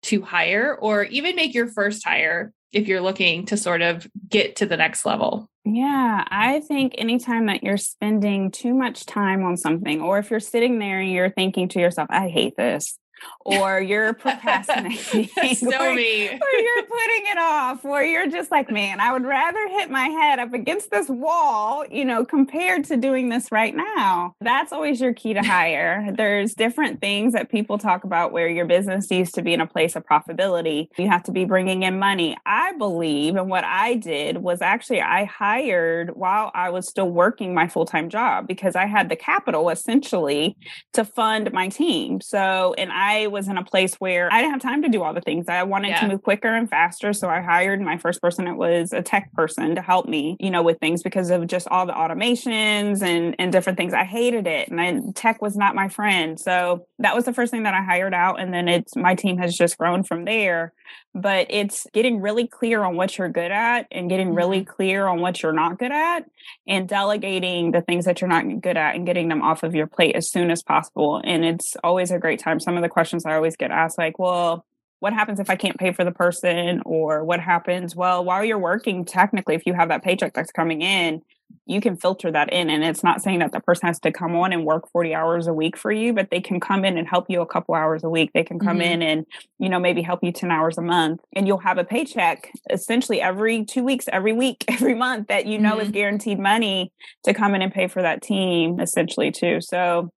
to 0.03 0.21
hire 0.21 0.77
or 0.79 1.05
even 1.05 1.35
make 1.35 1.55
your 1.55 1.69
first 1.69 2.05
hire 2.05 2.53
if 2.75 2.89
you're 2.89 3.01
looking 3.01 3.47
to 3.47 3.57
sort 3.57 3.83
of 3.83 4.07
get 4.29 4.57
to 4.57 4.67
the 4.67 4.77
next 4.77 5.07
level? 5.07 5.49
Yeah, 5.65 6.25
I 6.29 6.61
think 6.61 6.95
anytime 6.99 7.47
that 7.47 7.63
you're 7.63 7.79
spending 7.79 8.51
too 8.51 8.75
much 8.75 9.07
time 9.07 9.45
on 9.45 9.57
something, 9.57 10.03
or 10.03 10.19
if 10.19 10.31
you're 10.31 10.41
sitting 10.41 10.79
there 10.79 11.01
and 11.01 11.11
you're 11.11 11.31
thinking 11.31 11.69
to 11.71 11.81
yourself, 11.81 12.09
I 12.11 12.29
hate 12.29 12.57
this, 12.57 12.99
or 13.45 13.81
you're 13.81 14.13
procrastinating 14.25 15.29
so 15.55 15.67
or, 15.67 15.95
me. 15.95 16.29
or 16.29 16.59
you're 16.59 16.83
putting 16.83 17.27
it 17.27 17.39
off 17.39 17.85
or 17.85 18.03
you're 18.03 18.31
just 18.31 18.51
like 18.51 18.71
man 18.71 19.01
i 19.01 19.13
would 19.13 19.25
rather 19.25 19.69
hit 19.69 19.91
my 19.91 20.09
head 20.09 20.39
up 20.39 20.53
against 20.53 20.91
this 20.91 21.09
wall 21.09 21.85
you 21.91 22.05
know 22.05 22.25
compared 22.25 22.85
to 22.85 22.97
doing 22.97 23.29
this 23.29 23.53
right 23.53 23.75
now. 23.75 24.35
That's 24.41 24.73
always 24.73 25.01
your 25.01 25.15
key 25.15 25.35
to 25.35 25.43
hire. 25.45 26.13
There's 26.17 26.55
different 26.55 27.01
things 27.01 27.33
that 27.33 27.51
people 27.51 27.79
talk 27.79 28.05
about 28.05 28.33
where 28.33 28.49
your 28.49 28.67
business 28.67 29.11
needs 29.11 29.31
to 29.33 29.43
be 29.43 29.53
in 29.53 29.61
a 29.61 29.67
place 29.67 29.97
of 29.97 30.05
profitability. 30.05 30.89
You 30.99 31.09
have 31.09 31.23
to 31.25 31.33
be 31.33 31.45
bringing 31.45 31.83
in 31.83 31.99
money. 31.99 32.37
I 32.47 32.73
believe 32.77 33.37
and 33.37 33.49
what 33.49 33.65
i 33.65 33.95
did 33.95 34.39
was 34.39 34.61
actually 34.63 35.01
i 35.01 35.25
hired 35.25 36.11
while 36.17 36.51
i 36.55 36.71
was 36.71 36.89
still 36.89 37.09
working 37.09 37.55
my 37.55 37.69
full-time 37.69 38.09
job 38.09 38.47
because 38.47 38.75
i 38.77 38.87
had 38.87 39.09
the 39.09 39.17
capital 39.17 39.71
essentially 39.71 40.57
to 40.93 41.05
fund 41.05 41.53
my 41.53 41.69
team. 41.69 42.21
So 42.21 42.75
and 42.77 42.91
i 42.93 43.14
I 43.15 43.27
was 43.29 43.49
in 43.49 43.57
a 43.57 43.65
place 43.65 43.95
where 43.97 44.33
I 44.33 44.41
didn't 44.41 44.53
have 44.53 44.63
time 44.63 44.83
to 44.83 44.89
do 44.89 45.03
all 45.03 45.15
the 45.15 45.21
things. 45.21 45.49
I 45.49 45.63
wanted 45.63 45.89
yeah. 45.89 46.01
to 46.01 46.09
move 46.09 46.23
quicker 46.23 46.49
and 46.49 46.69
faster. 46.69 47.13
So 47.13 47.29
I 47.29 47.41
hired 47.41 47.81
my 47.81 47.97
first 47.99 48.21
person. 48.21 48.49
It 48.49 48.57
was 48.57 48.93
a 48.93 49.03
tech 49.03 49.33
person 49.33 49.75
to 49.77 49.83
help 49.83 50.09
me, 50.09 50.37
you 50.41 50.51
know, 50.51 50.63
with 50.63 50.79
things 50.81 51.03
because 51.03 51.31
of 51.31 51.47
just 51.47 51.69
all 51.69 51.87
the 51.87 51.93
automations 51.93 53.03
and, 53.03 53.37
and 53.39 53.53
different 53.53 53.79
things. 53.79 53.95
I 53.95 54.05
hated 54.05 54.47
it. 54.47 54.69
And 54.69 54.81
I, 54.81 55.01
tech 55.15 55.41
was 55.41 55.57
not 55.57 55.75
my 55.75 55.89
friend. 55.89 56.39
So 56.39 56.87
that 56.99 57.15
was 57.15 57.25
the 57.25 57.33
first 57.33 57.51
thing 57.51 57.63
that 57.63 57.75
I 57.75 57.83
hired 57.83 58.15
out. 58.15 58.41
And 58.41 58.53
then 58.53 58.69
it's 58.69 58.97
my 58.97 59.15
team 59.15 59.39
has 59.39 59.57
just 59.57 59.79
grown 59.79 60.03
from 60.03 60.25
there 60.25 60.73
but 61.15 61.47
it's 61.49 61.87
getting 61.93 62.21
really 62.21 62.47
clear 62.47 62.83
on 62.83 62.97
what 62.97 63.17
you're 63.17 63.29
good 63.29 63.53
at 63.53 63.87
and 63.93 64.11
getting 64.11 64.35
really 64.35 64.61
mm-hmm. 64.61 64.73
clear 64.73 65.07
on 65.07 65.21
what 65.21 65.43
you're 65.43 65.53
not 65.53 65.79
good 65.79 65.93
at 65.93 66.25
and 66.67 66.89
delegating 66.89 67.71
the 67.71 67.81
things 67.81 68.05
that 68.05 68.21
you're 68.21 68.29
not 68.29 68.45
good 68.61 68.77
at 68.77 68.97
and 68.97 69.07
getting 69.07 69.29
them 69.29 69.41
off 69.41 69.63
of 69.63 69.75
your 69.75 69.87
plate 69.87 70.17
as 70.17 70.29
soon 70.29 70.51
as 70.51 70.63
possible. 70.63 71.21
And 71.23 71.45
it's 71.45 71.77
always 71.85 72.11
a 72.11 72.19
great 72.19 72.41
time. 72.41 72.59
Some 72.59 72.77
of 72.77 72.83
the 72.83 72.89
questions 72.89 73.04
I 73.13 73.35
always 73.35 73.57
get 73.57 73.71
asked, 73.71 73.99
like, 73.99 74.19
well, 74.19 74.65
what 75.01 75.13
happens 75.13 75.39
if 75.39 75.51
I 75.51 75.57
can't 75.57 75.77
pay 75.77 75.93
for 75.93 76.05
the 76.05 76.13
person? 76.13 76.81
Or 76.87 77.25
what 77.25 77.41
happens? 77.41 77.95
Well, 77.95 78.25
while 78.25 78.45
you're 78.45 78.59
working, 78.59 79.05
technically, 79.05 79.55
if 79.55 79.67
you 79.67 79.75
have 79.75 79.91
that 79.91 80.03
paycheck 80.03 80.33
that's 80.33 80.53
coming 80.53 80.81
in, 80.81 81.23
you 81.67 81.81
can 81.81 81.97
filter 81.97 82.31
that 82.31 82.53
in. 82.53 82.69
And 82.69 82.85
it's 82.85 83.03
not 83.03 83.23
saying 83.23 83.39
that 83.39 83.53
the 83.53 83.61
person 83.61 83.87
has 83.87 83.99
to 84.01 84.13
come 84.13 84.37
on 84.37 84.53
and 84.53 84.65
work 84.65 84.91
40 84.91 85.15
hours 85.15 85.47
a 85.47 85.53
week 85.53 85.77
for 85.77 85.91
you, 85.91 86.13
but 86.13 86.31
they 86.31 86.41
can 86.41 86.61
come 86.61 86.85
in 86.85 86.99
and 86.99 87.09
help 87.09 87.27
you 87.29 87.41
a 87.41 87.47
couple 87.47 87.75
hours 87.75 88.05
a 88.05 88.11
week. 88.11 88.31
They 88.35 88.45
can 88.45 88.59
come 88.59 88.79
mm-hmm. 88.79 88.93
in 88.93 89.03
and, 89.03 89.27
you 89.59 89.69
know, 89.69 89.79
maybe 89.79 90.03
help 90.03 90.23
you 90.23 90.33
10 90.33 90.51
hours 90.51 90.77
a 90.79 90.83
month 90.83 91.21
and 91.35 91.47
you'll 91.47 91.59
have 91.59 91.79
a 91.79 91.85
paycheck 91.85 92.51
essentially 92.71 93.21
every 93.21 93.65
two 93.65 93.83
weeks, 93.83 94.07
every 94.13 94.33
week, 94.33 94.65
every 94.69 94.95
month 94.95 95.29
that 95.29 95.47
you 95.47 95.59
know 95.59 95.73
mm-hmm. 95.73 95.81
is 95.81 95.91
guaranteed 95.91 96.39
money 96.39 96.93
to 97.25 97.33
come 97.33 97.55
in 97.55 97.63
and 97.63 97.73
pay 97.73 97.89
for 97.89 98.03
that 98.03 98.23
team 98.23 98.81
essentially 98.81 99.31
too. 99.31 99.61
So 99.61 100.11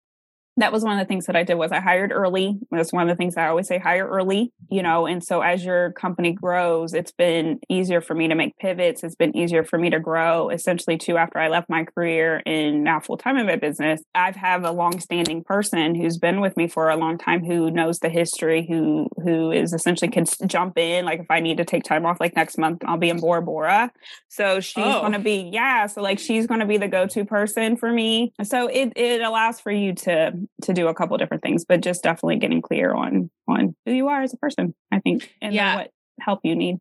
that 0.57 0.71
was 0.71 0.83
one 0.83 0.97
of 0.97 1.05
the 1.05 1.07
things 1.07 1.25
that 1.27 1.35
I 1.35 1.43
did 1.43 1.55
was 1.55 1.71
I 1.71 1.79
hired 1.79 2.11
early. 2.11 2.57
That's 2.71 2.91
one 2.91 3.03
of 3.03 3.09
the 3.09 3.15
things 3.15 3.37
I 3.37 3.47
always 3.47 3.67
say 3.67 3.77
hire 3.77 4.07
early, 4.07 4.51
you 4.69 4.81
know, 4.81 5.05
and 5.05 5.23
so 5.23 5.41
as 5.41 5.63
your 5.63 5.91
company 5.93 6.33
grows, 6.33 6.93
it's 6.93 7.11
been 7.11 7.59
easier 7.69 8.01
for 8.01 8.15
me 8.15 8.27
to 8.27 8.35
make 8.35 8.57
pivots. 8.57 9.03
It's 9.03 9.15
been 9.15 9.35
easier 9.35 9.63
for 9.63 9.77
me 9.77 9.89
to 9.91 9.99
grow 9.99 10.49
essentially 10.49 10.97
too 10.97 11.17
after 11.17 11.39
I 11.39 11.47
left 11.47 11.69
my 11.69 11.83
career 11.83 12.41
and 12.45 12.83
now 12.83 12.99
full 12.99 13.17
time 13.17 13.37
in 13.37 13.45
my 13.45 13.55
business. 13.55 14.01
I've 14.15 14.35
have 14.35 14.63
a 14.63 14.71
long 14.71 14.99
standing 14.99 15.43
person 15.43 15.95
who's 15.95 16.17
been 16.17 16.41
with 16.41 16.55
me 16.57 16.67
for 16.67 16.89
a 16.89 16.95
long 16.95 17.17
time 17.17 17.43
who 17.43 17.69
knows 17.69 17.99
the 17.99 18.09
history, 18.09 18.65
who 18.67 19.09
who 19.23 19.51
is 19.51 19.73
essentially 19.73 20.09
can 20.09 20.25
jump 20.47 20.77
in. 20.77 21.05
Like 21.05 21.21
if 21.21 21.29
I 21.29 21.39
need 21.39 21.57
to 21.57 21.65
take 21.65 21.83
time 21.83 22.05
off 22.05 22.19
like 22.19 22.35
next 22.35 22.57
month, 22.57 22.83
I'll 22.85 22.97
be 22.97 23.09
in 23.09 23.19
Bora 23.19 23.41
Bora. 23.41 23.91
So 24.29 24.59
she's 24.59 24.85
oh. 24.85 25.01
gonna 25.01 25.19
be, 25.19 25.49
yeah. 25.51 25.87
So 25.87 26.01
like 26.01 26.19
she's 26.19 26.47
gonna 26.47 26.65
be 26.65 26.77
the 26.77 26.87
go-to 26.87 27.25
person 27.25 27.77
for 27.77 27.91
me. 27.91 28.33
So 28.43 28.67
it 28.67 28.93
it 28.95 29.21
allows 29.21 29.59
for 29.59 29.71
you 29.71 29.93
to 29.93 30.46
to 30.63 30.73
do 30.73 30.87
a 30.87 30.93
couple 30.93 31.17
different 31.17 31.43
things, 31.43 31.65
but 31.65 31.81
just 31.81 32.03
definitely 32.03 32.37
getting 32.37 32.61
clear 32.61 32.93
on 32.93 33.29
on 33.47 33.75
who 33.85 33.93
you 33.93 34.07
are 34.07 34.21
as 34.21 34.33
a 34.33 34.37
person, 34.37 34.73
I 34.91 34.99
think, 34.99 35.33
and 35.41 35.53
yeah. 35.53 35.75
what 35.77 35.91
help 36.19 36.39
you 36.43 36.55
need. 36.55 36.77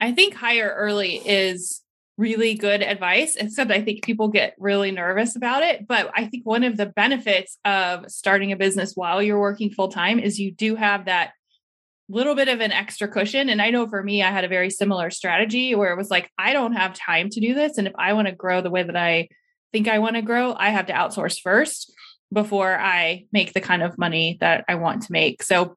I 0.00 0.12
think 0.12 0.34
hire 0.34 0.74
early 0.76 1.16
is 1.16 1.82
really 2.18 2.54
good 2.54 2.82
advice, 2.82 3.36
except 3.36 3.70
I 3.70 3.80
think 3.80 4.04
people 4.04 4.28
get 4.28 4.54
really 4.58 4.90
nervous 4.90 5.36
about 5.36 5.62
it. 5.62 5.86
But 5.86 6.10
I 6.14 6.26
think 6.26 6.44
one 6.44 6.64
of 6.64 6.76
the 6.76 6.86
benefits 6.86 7.58
of 7.64 8.10
starting 8.10 8.52
a 8.52 8.56
business 8.56 8.92
while 8.94 9.22
you're 9.22 9.40
working 9.40 9.70
full 9.70 9.88
time 9.88 10.18
is 10.18 10.38
you 10.38 10.52
do 10.52 10.76
have 10.76 11.06
that 11.06 11.32
little 12.08 12.34
bit 12.34 12.48
of 12.48 12.60
an 12.60 12.72
extra 12.72 13.08
cushion. 13.08 13.48
And 13.48 13.62
I 13.62 13.70
know 13.70 13.88
for 13.88 14.02
me, 14.02 14.22
I 14.22 14.30
had 14.30 14.44
a 14.44 14.48
very 14.48 14.70
similar 14.70 15.10
strategy 15.10 15.74
where 15.74 15.92
it 15.92 15.96
was 15.96 16.10
like, 16.10 16.30
I 16.36 16.52
don't 16.52 16.74
have 16.74 16.94
time 16.94 17.30
to 17.30 17.40
do 17.40 17.54
this. 17.54 17.78
And 17.78 17.86
if 17.86 17.94
I 17.98 18.12
want 18.12 18.28
to 18.28 18.34
grow 18.34 18.60
the 18.60 18.70
way 18.70 18.82
that 18.82 18.96
I 18.96 19.28
think 19.72 19.88
I 19.88 19.98
want 19.98 20.16
to 20.16 20.22
grow, 20.22 20.54
I 20.54 20.70
have 20.70 20.86
to 20.86 20.92
outsource 20.92 21.40
first 21.40 21.92
before 22.32 22.78
I 22.78 23.26
make 23.32 23.52
the 23.52 23.60
kind 23.60 23.82
of 23.82 23.98
money 23.98 24.38
that 24.40 24.64
I 24.68 24.76
want 24.76 25.02
to 25.02 25.12
make. 25.12 25.42
So 25.42 25.76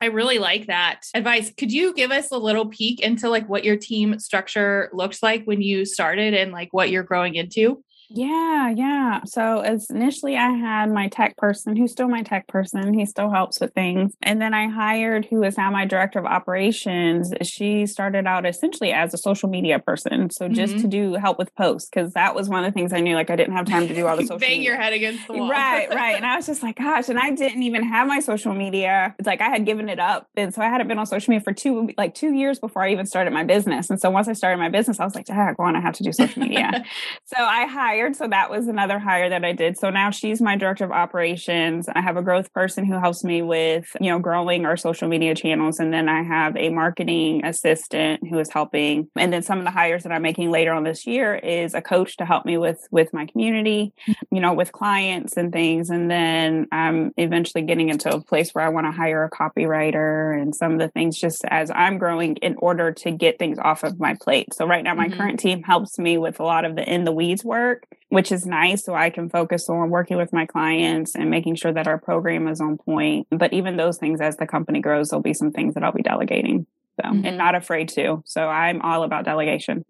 I 0.00 0.06
really 0.06 0.38
like 0.38 0.66
that 0.66 1.02
advice. 1.14 1.52
Could 1.56 1.70
you 1.70 1.94
give 1.94 2.10
us 2.10 2.32
a 2.32 2.36
little 2.36 2.66
peek 2.66 3.00
into 3.00 3.28
like 3.28 3.48
what 3.48 3.64
your 3.64 3.76
team 3.76 4.18
structure 4.18 4.90
looks 4.92 5.22
like 5.22 5.44
when 5.44 5.62
you 5.62 5.84
started 5.84 6.34
and 6.34 6.50
like 6.50 6.70
what 6.72 6.90
you're 6.90 7.04
growing 7.04 7.36
into? 7.36 7.84
Yeah, 8.14 8.68
yeah. 8.70 9.20
So 9.24 9.60
as 9.60 9.88
initially 9.88 10.36
I 10.36 10.50
had 10.50 10.90
my 10.90 11.08
tech 11.08 11.36
person 11.36 11.76
who's 11.76 11.92
still 11.92 12.08
my 12.08 12.22
tech 12.22 12.46
person. 12.46 12.92
He 12.92 13.06
still 13.06 13.30
helps 13.30 13.60
with 13.60 13.72
things. 13.72 14.14
And 14.22 14.40
then 14.40 14.52
I 14.52 14.68
hired 14.68 15.24
who 15.24 15.42
is 15.42 15.56
now 15.56 15.70
my 15.70 15.86
director 15.86 16.18
of 16.18 16.26
operations. 16.26 17.32
She 17.42 17.86
started 17.86 18.26
out 18.26 18.44
essentially 18.44 18.92
as 18.92 19.14
a 19.14 19.18
social 19.18 19.48
media 19.48 19.78
person. 19.78 20.28
So 20.30 20.48
just 20.48 20.74
mm-hmm. 20.74 20.82
to 20.82 20.88
do 20.88 21.14
help 21.14 21.38
with 21.38 21.54
posts, 21.54 21.88
because 21.88 22.12
that 22.12 22.34
was 22.34 22.48
one 22.48 22.64
of 22.64 22.72
the 22.72 22.78
things 22.78 22.92
I 22.92 23.00
knew 23.00 23.14
like 23.14 23.30
I 23.30 23.36
didn't 23.36 23.56
have 23.56 23.66
time 23.66 23.88
to 23.88 23.94
do 23.94 24.06
all 24.06 24.16
the 24.16 24.22
social 24.26 24.38
Bang 24.38 24.58
media. 24.58 24.64
your 24.64 24.76
head 24.76 24.92
against 24.92 25.26
the 25.26 25.34
wall. 25.34 25.50
Right, 25.50 25.88
right. 25.94 26.16
And 26.16 26.26
I 26.26 26.36
was 26.36 26.46
just 26.46 26.62
like, 26.62 26.76
gosh, 26.76 27.08
and 27.08 27.18
I 27.18 27.30
didn't 27.30 27.62
even 27.62 27.82
have 27.84 28.06
my 28.06 28.20
social 28.20 28.52
media. 28.52 29.14
It's 29.18 29.26
like 29.26 29.40
I 29.40 29.48
had 29.48 29.64
given 29.64 29.88
it 29.88 29.98
up. 29.98 30.26
And 30.36 30.52
so 30.52 30.60
I 30.60 30.66
hadn't 30.66 30.88
been 30.88 30.98
on 30.98 31.06
social 31.06 31.30
media 31.30 31.44
for 31.44 31.54
two 31.54 31.90
like 31.96 32.14
two 32.14 32.34
years 32.34 32.58
before 32.58 32.82
I 32.82 32.92
even 32.92 33.06
started 33.06 33.32
my 33.32 33.44
business. 33.44 33.88
And 33.88 33.98
so 33.98 34.10
once 34.10 34.28
I 34.28 34.34
started 34.34 34.58
my 34.58 34.68
business, 34.68 35.00
I 35.00 35.04
was 35.04 35.14
like, 35.14 35.26
ah, 35.30 35.54
go 35.56 35.64
on, 35.64 35.76
I 35.76 35.80
have 35.80 35.94
to 35.94 36.02
do 36.02 36.12
social 36.12 36.42
media. 36.42 36.84
so 37.24 37.36
I 37.42 37.66
hired 37.66 38.01
hired. 38.02 38.16
So 38.16 38.28
that 38.28 38.50
was 38.50 38.66
another 38.66 38.98
hire 38.98 39.28
that 39.28 39.44
I 39.44 39.52
did. 39.52 39.78
So 39.78 39.90
now 39.90 40.10
she's 40.10 40.40
my 40.40 40.56
director 40.56 40.84
of 40.84 40.90
operations. 40.90 41.88
I 41.88 42.00
have 42.00 42.16
a 42.16 42.22
growth 42.22 42.52
person 42.52 42.84
who 42.84 42.98
helps 42.98 43.24
me 43.24 43.42
with, 43.42 43.96
you 44.00 44.10
know, 44.10 44.18
growing 44.18 44.66
our 44.66 44.76
social 44.76 45.08
media 45.08 45.34
channels. 45.34 45.78
And 45.78 45.92
then 45.92 46.08
I 46.08 46.22
have 46.22 46.56
a 46.56 46.70
marketing 46.70 47.44
assistant 47.44 48.26
who 48.28 48.38
is 48.38 48.50
helping. 48.50 49.08
And 49.16 49.32
then 49.32 49.42
some 49.42 49.58
of 49.58 49.64
the 49.64 49.70
hires 49.70 50.02
that 50.02 50.12
I'm 50.12 50.22
making 50.22 50.50
later 50.50 50.72
on 50.72 50.84
this 50.84 51.06
year 51.06 51.34
is 51.34 51.74
a 51.74 51.82
coach 51.82 52.16
to 52.16 52.24
help 52.24 52.44
me 52.44 52.58
with, 52.58 52.86
with 52.90 53.12
my 53.12 53.26
community, 53.26 53.92
you 54.30 54.40
know, 54.40 54.52
with 54.52 54.72
clients 54.72 55.36
and 55.36 55.52
things. 55.52 55.90
And 55.90 56.10
then 56.10 56.66
I'm 56.72 57.12
eventually 57.16 57.62
getting 57.62 57.88
into 57.88 58.12
a 58.12 58.20
place 58.20 58.50
where 58.52 58.64
I 58.64 58.68
want 58.70 58.86
to 58.86 58.92
hire 58.92 59.24
a 59.24 59.30
copywriter 59.30 60.40
and 60.40 60.54
some 60.54 60.72
of 60.72 60.78
the 60.78 60.88
things 60.88 61.18
just 61.18 61.44
as 61.48 61.70
I'm 61.70 61.98
growing 61.98 62.36
in 62.36 62.56
order 62.58 62.92
to 62.92 63.10
get 63.10 63.38
things 63.38 63.58
off 63.58 63.84
of 63.84 64.00
my 64.00 64.16
plate. 64.20 64.54
So 64.54 64.66
right 64.66 64.82
now 64.82 64.94
my 64.94 65.08
mm-hmm. 65.08 65.16
current 65.16 65.40
team 65.40 65.62
helps 65.62 65.98
me 65.98 66.18
with 66.18 66.40
a 66.40 66.44
lot 66.44 66.64
of 66.64 66.76
the 66.76 66.82
in 66.82 67.04
the 67.04 67.12
weeds 67.12 67.44
work 67.44 67.86
which 68.08 68.32
is 68.32 68.46
nice. 68.46 68.84
So 68.84 68.94
I 68.94 69.10
can 69.10 69.28
focus 69.28 69.68
on 69.68 69.90
working 69.90 70.16
with 70.16 70.32
my 70.32 70.46
clients 70.46 71.14
and 71.14 71.30
making 71.30 71.56
sure 71.56 71.72
that 71.72 71.86
our 71.86 71.98
program 71.98 72.48
is 72.48 72.60
on 72.60 72.78
point. 72.78 73.26
But 73.30 73.52
even 73.52 73.76
those 73.76 73.98
things, 73.98 74.20
as 74.20 74.36
the 74.36 74.46
company 74.46 74.80
grows, 74.80 75.10
there'll 75.10 75.22
be 75.22 75.34
some 75.34 75.52
things 75.52 75.74
that 75.74 75.82
I'll 75.82 75.92
be 75.92 76.02
delegating. 76.02 76.66
So, 77.00 77.08
mm-hmm. 77.08 77.24
and 77.24 77.38
not 77.38 77.54
afraid 77.54 77.88
to. 77.90 78.22
So 78.26 78.46
I'm 78.48 78.82
all 78.82 79.02
about 79.02 79.24
delegation. 79.24 79.84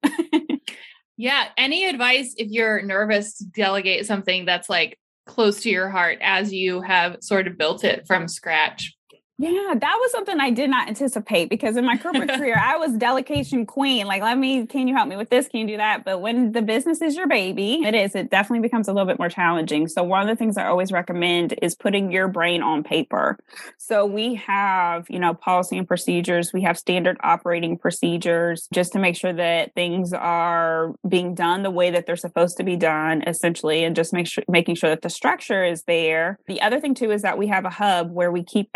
yeah. 1.16 1.48
Any 1.56 1.86
advice 1.86 2.34
if 2.36 2.48
you're 2.50 2.82
nervous 2.82 3.38
to 3.38 3.44
delegate 3.44 4.06
something 4.06 4.44
that's 4.44 4.68
like 4.68 4.98
close 5.26 5.62
to 5.62 5.70
your 5.70 5.88
heart 5.88 6.18
as 6.20 6.52
you 6.52 6.80
have 6.80 7.16
sort 7.20 7.46
of 7.46 7.58
built 7.58 7.84
it 7.84 8.06
from 8.06 8.28
scratch? 8.28 8.94
Yeah, 9.38 9.74
that 9.74 9.98
was 10.00 10.12
something 10.12 10.38
I 10.38 10.50
did 10.50 10.68
not 10.68 10.88
anticipate 10.88 11.48
because 11.48 11.76
in 11.76 11.84
my 11.84 11.96
corporate 11.96 12.28
career, 12.36 12.60
I 12.62 12.76
was 12.76 12.92
delegation 12.92 13.64
queen. 13.64 14.06
Like, 14.06 14.22
let 14.22 14.36
me, 14.36 14.66
can 14.66 14.86
you 14.86 14.94
help 14.94 15.08
me 15.08 15.16
with 15.16 15.30
this? 15.30 15.48
Can 15.48 15.60
you 15.60 15.66
do 15.66 15.76
that? 15.78 16.04
But 16.04 16.20
when 16.20 16.52
the 16.52 16.60
business 16.62 17.00
is 17.00 17.16
your 17.16 17.26
baby, 17.26 17.82
it 17.82 17.94
is, 17.94 18.14
it 18.14 18.30
definitely 18.30 18.60
becomes 18.60 18.88
a 18.88 18.92
little 18.92 19.06
bit 19.06 19.18
more 19.18 19.30
challenging. 19.30 19.88
So, 19.88 20.02
one 20.04 20.22
of 20.22 20.28
the 20.28 20.36
things 20.36 20.56
I 20.56 20.66
always 20.66 20.92
recommend 20.92 21.54
is 21.62 21.74
putting 21.74 22.12
your 22.12 22.28
brain 22.28 22.62
on 22.62 22.84
paper. 22.84 23.38
So, 23.78 24.04
we 24.04 24.34
have, 24.34 25.06
you 25.08 25.18
know, 25.18 25.34
policy 25.34 25.78
and 25.78 25.88
procedures, 25.88 26.52
we 26.52 26.62
have 26.62 26.78
standard 26.78 27.16
operating 27.22 27.78
procedures 27.78 28.68
just 28.72 28.92
to 28.92 28.98
make 28.98 29.16
sure 29.16 29.32
that 29.32 29.74
things 29.74 30.12
are 30.12 30.94
being 31.08 31.34
done 31.34 31.62
the 31.62 31.70
way 31.70 31.90
that 31.90 32.06
they're 32.06 32.16
supposed 32.16 32.58
to 32.58 32.64
be 32.64 32.76
done, 32.76 33.24
essentially, 33.26 33.82
and 33.82 33.96
just 33.96 34.12
make 34.12 34.26
sure, 34.26 34.44
making 34.46 34.74
sure 34.74 34.90
that 34.90 35.02
the 35.02 35.10
structure 35.10 35.64
is 35.64 35.84
there. 35.84 36.38
The 36.46 36.60
other 36.60 36.80
thing, 36.80 36.94
too, 36.94 37.10
is 37.10 37.22
that 37.22 37.38
we 37.38 37.46
have 37.46 37.64
a 37.64 37.70
hub 37.70 38.12
where 38.12 38.30
we 38.30 38.44
keep 38.44 38.68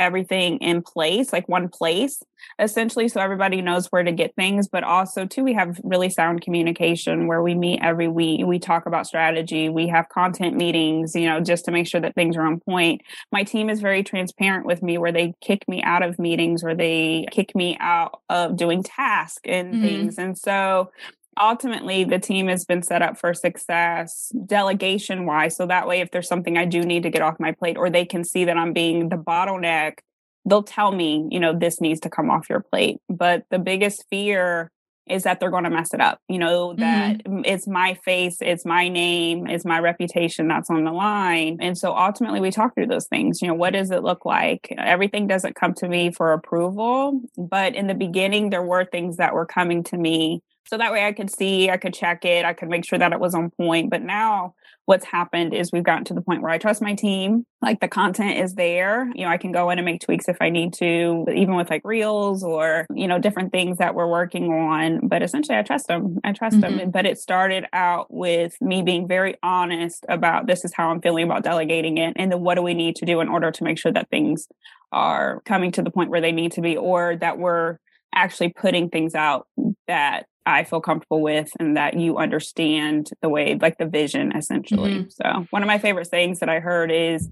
everything 0.46 0.58
in 0.66 0.82
place, 0.82 1.32
like 1.32 1.48
one 1.48 1.68
place, 1.68 2.22
essentially, 2.58 3.08
so 3.08 3.20
everybody 3.20 3.60
knows 3.62 3.86
where 3.86 4.02
to 4.02 4.12
get 4.12 4.34
things. 4.34 4.68
But 4.68 4.84
also, 4.84 5.26
too, 5.26 5.44
we 5.44 5.54
have 5.54 5.80
really 5.82 6.10
sound 6.10 6.42
communication 6.42 7.26
where 7.26 7.42
we 7.42 7.54
meet 7.54 7.80
every 7.82 8.08
week. 8.08 8.46
We 8.46 8.58
talk 8.58 8.86
about 8.86 9.06
strategy. 9.06 9.68
We 9.68 9.88
have 9.88 10.08
content 10.08 10.56
meetings, 10.56 11.14
you 11.14 11.26
know, 11.26 11.40
just 11.40 11.64
to 11.66 11.70
make 11.70 11.86
sure 11.86 12.00
that 12.00 12.14
things 12.14 12.36
are 12.36 12.46
on 12.46 12.60
point. 12.60 13.02
My 13.32 13.42
team 13.42 13.70
is 13.70 13.80
very 13.80 14.02
transparent 14.02 14.66
with 14.66 14.82
me 14.82 14.98
where 14.98 15.12
they 15.12 15.34
kick 15.40 15.66
me 15.68 15.82
out 15.82 16.02
of 16.02 16.18
meetings 16.18 16.62
or 16.62 16.74
they 16.74 17.26
kick 17.30 17.54
me 17.54 17.76
out 17.80 18.20
of 18.28 18.56
doing 18.56 18.82
tasks 18.82 19.40
and 19.44 19.74
mm-hmm. 19.74 19.82
things. 19.82 20.18
And 20.18 20.36
so 20.36 20.90
ultimately 21.38 22.04
the 22.04 22.18
team 22.18 22.48
has 22.48 22.64
been 22.64 22.82
set 22.82 23.02
up 23.02 23.18
for 23.18 23.34
success 23.34 24.32
delegation 24.46 25.26
wise 25.26 25.56
so 25.56 25.66
that 25.66 25.86
way 25.86 26.00
if 26.00 26.10
there's 26.10 26.28
something 26.28 26.56
i 26.56 26.64
do 26.64 26.82
need 26.82 27.02
to 27.02 27.10
get 27.10 27.22
off 27.22 27.38
my 27.38 27.52
plate 27.52 27.76
or 27.76 27.90
they 27.90 28.04
can 28.04 28.24
see 28.24 28.44
that 28.44 28.56
i'm 28.56 28.72
being 28.72 29.08
the 29.08 29.16
bottleneck 29.16 29.98
they'll 30.46 30.62
tell 30.62 30.92
me, 30.92 31.26
you 31.30 31.40
know, 31.40 31.52
this 31.52 31.80
needs 31.80 32.00
to 32.00 32.10
come 32.10 32.30
off 32.30 32.48
your 32.48 32.60
plate. 32.60 32.98
But 33.08 33.44
the 33.50 33.58
biggest 33.58 34.04
fear 34.08 34.70
is 35.08 35.22
that 35.22 35.38
they're 35.38 35.50
going 35.50 35.64
to 35.64 35.70
mess 35.70 35.94
it 35.94 36.00
up. 36.00 36.20
You 36.28 36.38
know, 36.38 36.74
that 36.74 37.24
mm-hmm. 37.24 37.42
it's 37.44 37.66
my 37.66 37.94
face, 38.04 38.38
it's 38.40 38.64
my 38.64 38.88
name, 38.88 39.46
it's 39.46 39.64
my 39.64 39.78
reputation 39.78 40.48
that's 40.48 40.70
on 40.70 40.84
the 40.84 40.92
line. 40.92 41.58
And 41.60 41.78
so 41.78 41.94
ultimately 41.94 42.40
we 42.40 42.50
talk 42.50 42.74
through 42.74 42.88
those 42.88 43.06
things. 43.06 43.40
You 43.40 43.48
know, 43.48 43.54
what 43.54 43.72
does 43.72 43.90
it 43.90 44.02
look 44.02 44.24
like? 44.24 44.74
Everything 44.76 45.26
doesn't 45.26 45.54
come 45.54 45.74
to 45.74 45.88
me 45.88 46.10
for 46.10 46.32
approval, 46.32 47.20
but 47.36 47.74
in 47.74 47.86
the 47.86 47.94
beginning 47.94 48.50
there 48.50 48.62
were 48.62 48.84
things 48.84 49.18
that 49.18 49.34
were 49.34 49.46
coming 49.46 49.84
to 49.84 49.96
me 49.96 50.42
so 50.66 50.76
that 50.78 50.92
way 50.92 51.06
I 51.06 51.12
could 51.12 51.30
see, 51.30 51.70
I 51.70 51.76
could 51.76 51.94
check 51.94 52.24
it, 52.24 52.44
I 52.44 52.52
could 52.52 52.68
make 52.68 52.84
sure 52.84 52.98
that 52.98 53.12
it 53.12 53.20
was 53.20 53.34
on 53.34 53.50
point. 53.50 53.90
But 53.90 54.02
now 54.02 54.54
what's 54.86 55.04
happened 55.04 55.52
is 55.52 55.72
we've 55.72 55.84
gotten 55.84 56.04
to 56.04 56.14
the 56.14 56.20
point 56.20 56.42
where 56.42 56.50
I 56.50 56.58
trust 56.58 56.80
my 56.80 56.94
team. 56.94 57.44
Like 57.60 57.80
the 57.80 57.88
content 57.88 58.38
is 58.38 58.54
there. 58.54 59.10
You 59.14 59.24
know, 59.24 59.30
I 59.30 59.36
can 59.36 59.50
go 59.50 59.70
in 59.70 59.78
and 59.78 59.84
make 59.84 60.00
tweaks 60.00 60.28
if 60.28 60.36
I 60.40 60.48
need 60.48 60.72
to, 60.74 61.26
even 61.34 61.56
with 61.56 61.70
like 61.70 61.82
reels 61.84 62.44
or, 62.44 62.86
you 62.94 63.08
know, 63.08 63.18
different 63.18 63.52
things 63.52 63.78
that 63.78 63.94
we're 63.94 64.06
working 64.06 64.52
on. 64.52 65.08
But 65.08 65.22
essentially 65.22 65.58
I 65.58 65.62
trust 65.62 65.88
them. 65.88 66.18
I 66.24 66.32
trust 66.32 66.58
mm-hmm. 66.58 66.76
them. 66.78 66.90
But 66.90 67.06
it 67.06 67.18
started 67.18 67.66
out 67.72 68.06
with 68.12 68.56
me 68.60 68.82
being 68.82 69.08
very 69.08 69.36
honest 69.42 70.06
about 70.08 70.46
this 70.46 70.64
is 70.64 70.72
how 70.72 70.90
I'm 70.90 71.00
feeling 71.00 71.24
about 71.24 71.42
delegating 71.42 71.98
it. 71.98 72.14
And 72.16 72.30
then 72.30 72.40
what 72.40 72.54
do 72.54 72.62
we 72.62 72.74
need 72.74 72.96
to 72.96 73.04
do 73.04 73.20
in 73.20 73.28
order 73.28 73.50
to 73.50 73.64
make 73.64 73.78
sure 73.78 73.92
that 73.92 74.08
things 74.08 74.46
are 74.92 75.42
coming 75.44 75.72
to 75.72 75.82
the 75.82 75.90
point 75.90 76.10
where 76.10 76.20
they 76.20 76.32
need 76.32 76.52
to 76.52 76.60
be 76.60 76.76
or 76.76 77.16
that 77.16 77.38
we're 77.38 77.78
actually 78.14 78.48
putting 78.48 78.88
things 78.88 79.14
out 79.14 79.48
that 79.88 80.26
I 80.46 80.64
feel 80.64 80.80
comfortable 80.80 81.20
with 81.20 81.50
and 81.58 81.76
that 81.76 81.98
you 81.98 82.16
understand 82.16 83.10
the 83.20 83.28
way, 83.28 83.58
like 83.60 83.78
the 83.78 83.86
vision 83.86 84.34
essentially. 84.34 84.94
Mm-hmm. 84.94 85.08
So, 85.10 85.46
one 85.50 85.62
of 85.62 85.66
my 85.66 85.78
favorite 85.78 86.06
sayings 86.06 86.38
that 86.38 86.48
I 86.48 86.60
heard 86.60 86.90
is 86.92 87.28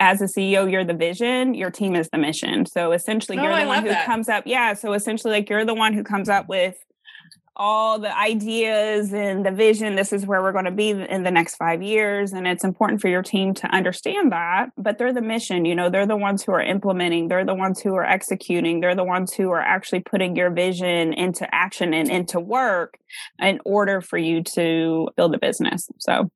as 0.00 0.20
a 0.20 0.24
CEO, 0.24 0.70
you're 0.70 0.84
the 0.84 0.94
vision, 0.94 1.54
your 1.54 1.70
team 1.70 1.94
is 1.94 2.08
the 2.10 2.18
mission. 2.18 2.64
So, 2.66 2.92
essentially, 2.92 3.38
oh, 3.38 3.42
you're 3.42 3.54
the 3.54 3.62
I 3.62 3.66
one 3.66 3.82
who 3.82 3.88
that. 3.88 4.06
comes 4.06 4.28
up. 4.28 4.44
Yeah. 4.46 4.74
So, 4.74 4.92
essentially, 4.92 5.32
like 5.32 5.50
you're 5.50 5.64
the 5.64 5.74
one 5.74 5.92
who 5.92 6.04
comes 6.04 6.28
up 6.28 6.48
with 6.48 6.76
all 7.58 7.98
the 7.98 8.16
ideas 8.16 9.12
and 9.12 9.44
the 9.44 9.50
vision. 9.50 9.96
This 9.96 10.12
is 10.12 10.26
where 10.26 10.42
we're 10.42 10.52
going 10.52 10.64
to 10.64 10.70
be 10.70 10.90
in 10.90 11.24
the 11.24 11.30
next 11.30 11.56
five 11.56 11.82
years. 11.82 12.32
And 12.32 12.46
it's 12.46 12.64
important 12.64 13.00
for 13.00 13.08
your 13.08 13.22
team 13.22 13.52
to 13.54 13.66
understand 13.68 14.32
that. 14.32 14.70
But 14.76 14.98
they're 14.98 15.12
the 15.12 15.22
mission, 15.22 15.64
you 15.64 15.74
know, 15.74 15.90
they're 15.90 16.06
the 16.06 16.16
ones 16.16 16.44
who 16.44 16.52
are 16.52 16.62
implementing, 16.62 17.28
they're 17.28 17.44
the 17.44 17.54
ones 17.54 17.80
who 17.80 17.94
are 17.96 18.04
executing, 18.04 18.80
they're 18.80 18.94
the 18.94 19.04
ones 19.04 19.32
who 19.34 19.50
are 19.50 19.60
actually 19.60 20.00
putting 20.00 20.36
your 20.36 20.50
vision 20.50 21.12
into 21.12 21.52
action 21.52 21.92
and 21.92 22.10
into 22.10 22.38
work 22.38 22.98
in 23.40 23.60
order 23.64 24.00
for 24.00 24.18
you 24.18 24.42
to 24.42 25.08
build 25.16 25.34
a 25.34 25.38
business. 25.38 25.88
So 25.98 26.30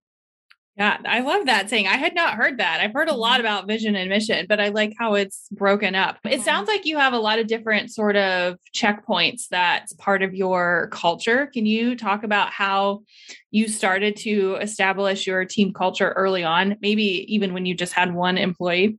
yeah, 0.83 0.99
I 1.05 1.21
love 1.21 1.47
that 1.47 1.71
saying. 1.71 1.87
I 1.87 1.97
had 1.97 2.13
not 2.13 2.35
heard 2.35 2.59
that. 2.59 2.81
I've 2.81 2.93
heard 2.93 3.09
a 3.09 3.15
lot 3.15 3.35
mm-hmm. 3.35 3.47
about 3.47 3.69
vision 3.69 3.95
and 3.95 4.11
mission, 4.11 4.47
but 4.49 4.59
I 4.59 4.71
like 4.71 4.95
how 4.99 5.15
it's 5.15 5.49
broken 5.53 5.95
up. 5.95 6.19
It 6.25 6.41
sounds 6.41 6.67
like 6.67 6.87
you 6.87 6.99
have 6.99 7.13
a 7.13 7.21
lot 7.21 7.39
of 7.39 7.47
different 7.47 7.93
sort 7.93 8.17
of 8.17 8.59
checkpoints 8.75 9.47
that's 9.49 9.93
part 9.93 10.23
of 10.23 10.35
your 10.35 10.89
culture. 10.91 11.47
Can 11.47 11.67
you 11.67 11.95
talk 11.95 12.25
about 12.25 12.51
how 12.51 13.05
you 13.53 13.69
started 13.69 14.17
to 14.17 14.57
establish 14.61 15.27
your 15.27 15.45
team 15.45 15.73
culture 15.73 16.11
early 16.17 16.43
on, 16.43 16.77
maybe 16.81 17.33
even 17.33 17.53
when 17.55 17.67
you 17.67 17.75
just 17.75 17.93
had 17.93 18.13
one 18.15 18.39
employee? 18.39 18.99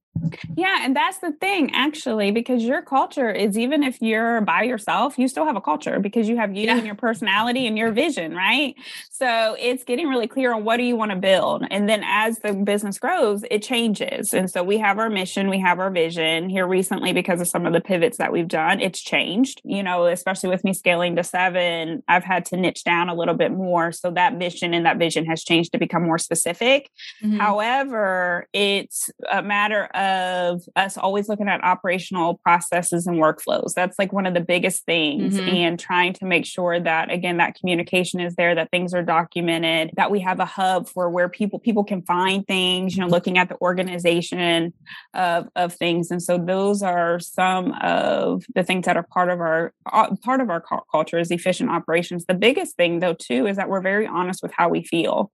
Yeah, 0.55 0.79
and 0.81 0.95
that's 0.95 1.17
the 1.17 1.31
thing 1.31 1.71
actually, 1.73 2.31
because 2.31 2.63
your 2.63 2.83
culture 2.83 3.31
is 3.31 3.57
even 3.57 3.81
if 3.81 3.99
you're 3.99 4.41
by 4.41 4.61
yourself, 4.63 5.17
you 5.17 5.27
still 5.27 5.45
have 5.45 5.55
a 5.55 5.61
culture 5.61 5.99
because 5.99 6.29
you 6.29 6.37
have 6.37 6.55
you 6.55 6.65
yeah. 6.65 6.77
and 6.77 6.85
your 6.85 6.95
personality 6.95 7.65
and 7.65 7.77
your 7.77 7.91
vision, 7.91 8.35
right? 8.35 8.75
So 9.09 9.55
it's 9.59 9.83
getting 9.83 10.07
really 10.07 10.27
clear 10.27 10.53
on 10.53 10.63
what 10.63 10.77
do 10.77 10.83
you 10.83 10.95
want 10.95 11.11
to 11.11 11.17
build. 11.17 11.65
And 11.71 11.89
then 11.89 12.03
as 12.05 12.39
the 12.39 12.53
business 12.53 12.99
grows, 12.99 13.43
it 13.49 13.63
changes. 13.63 14.33
And 14.33 14.49
so 14.49 14.63
we 14.63 14.77
have 14.77 14.99
our 14.99 15.09
mission, 15.09 15.49
we 15.49 15.59
have 15.59 15.79
our 15.79 15.89
vision 15.89 16.47
here 16.47 16.67
recently 16.67 17.11
because 17.11 17.41
of 17.41 17.47
some 17.47 17.65
of 17.65 17.73
the 17.73 17.81
pivots 17.81 18.17
that 18.19 18.31
we've 18.31 18.47
done. 18.47 18.79
It's 18.81 19.01
changed, 19.01 19.61
you 19.63 19.81
know, 19.81 20.05
especially 20.05 20.49
with 20.49 20.63
me 20.63 20.73
scaling 20.73 21.15
to 21.15 21.23
seven, 21.23 22.03
I've 22.07 22.23
had 22.23 22.45
to 22.45 22.57
niche 22.57 22.83
down 22.83 23.09
a 23.09 23.15
little 23.15 23.35
bit 23.35 23.51
more. 23.51 23.91
So 23.91 24.11
that 24.11 24.37
mission 24.43 24.73
and 24.73 24.85
that 24.85 24.97
vision 24.97 25.25
has 25.25 25.43
changed 25.43 25.71
to 25.71 25.77
become 25.77 26.03
more 26.03 26.17
specific. 26.17 26.89
Mm-hmm. 27.23 27.39
However, 27.39 28.47
it's 28.53 29.09
a 29.31 29.41
matter 29.41 29.85
of 29.85 30.61
us 30.75 30.97
always 30.97 31.29
looking 31.29 31.47
at 31.47 31.63
operational 31.63 32.29
processes 32.45 33.07
and 33.07 33.17
workflows. 33.17 33.73
That's 33.73 33.97
like 33.97 34.11
one 34.11 34.25
of 34.25 34.33
the 34.33 34.41
biggest 34.41 34.85
things, 34.85 35.35
mm-hmm. 35.35 35.55
and 35.55 35.79
trying 35.79 36.13
to 36.19 36.25
make 36.25 36.45
sure 36.45 36.79
that 36.79 37.11
again 37.11 37.37
that 37.37 37.55
communication 37.55 38.19
is 38.19 38.35
there, 38.35 38.53
that 38.55 38.71
things 38.71 38.93
are 38.93 39.03
documented, 39.03 39.91
that 39.95 40.11
we 40.11 40.19
have 40.19 40.39
a 40.39 40.45
hub 40.45 40.89
for 40.93 41.09
where 41.09 41.29
people 41.29 41.59
people 41.59 41.83
can 41.83 42.01
find 42.01 42.45
things. 42.47 42.95
You 42.95 43.01
know, 43.01 43.07
looking 43.07 43.37
at 43.37 43.47
the 43.49 43.59
organization 43.61 44.73
of 45.13 45.47
of 45.55 45.73
things, 45.73 46.11
and 46.11 46.21
so 46.21 46.37
those 46.37 46.83
are 46.83 47.19
some 47.19 47.73
of 47.81 48.43
the 48.55 48.63
things 48.63 48.85
that 48.85 48.97
are 48.97 49.07
part 49.15 49.29
of 49.29 49.39
our 49.39 49.73
uh, 49.91 50.15
part 50.23 50.41
of 50.41 50.49
our 50.49 50.63
culture 50.91 51.19
is 51.19 51.31
efficient 51.31 51.69
operations. 51.69 52.25
The 52.25 52.33
biggest 52.47 52.75
thing 52.75 52.99
though 52.99 53.17
too 53.27 53.47
is 53.47 53.55
that 53.57 53.69
we're 53.69 53.81
very 53.93 54.07
honest 54.07 54.32
honest 54.33 54.43
with 54.43 54.53
how 54.53 54.69
we 54.69 54.83
feel. 54.83 55.31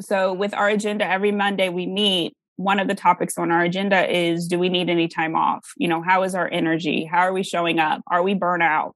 So, 0.00 0.32
with 0.32 0.54
our 0.54 0.68
agenda, 0.68 1.06
every 1.06 1.32
Monday 1.32 1.68
we 1.68 1.86
meet. 1.86 2.34
One 2.56 2.78
of 2.78 2.86
the 2.86 2.94
topics 2.94 3.36
on 3.36 3.50
our 3.50 3.62
agenda 3.62 4.08
is 4.08 4.46
do 4.46 4.60
we 4.60 4.68
need 4.68 4.88
any 4.88 5.08
time 5.08 5.34
off? 5.34 5.72
You 5.76 5.88
know, 5.88 6.02
how 6.02 6.22
is 6.22 6.36
our 6.36 6.48
energy? 6.52 7.04
How 7.04 7.18
are 7.18 7.32
we 7.32 7.42
showing 7.42 7.80
up? 7.80 8.02
Are 8.08 8.22
we 8.22 8.34
burnout? 8.34 8.92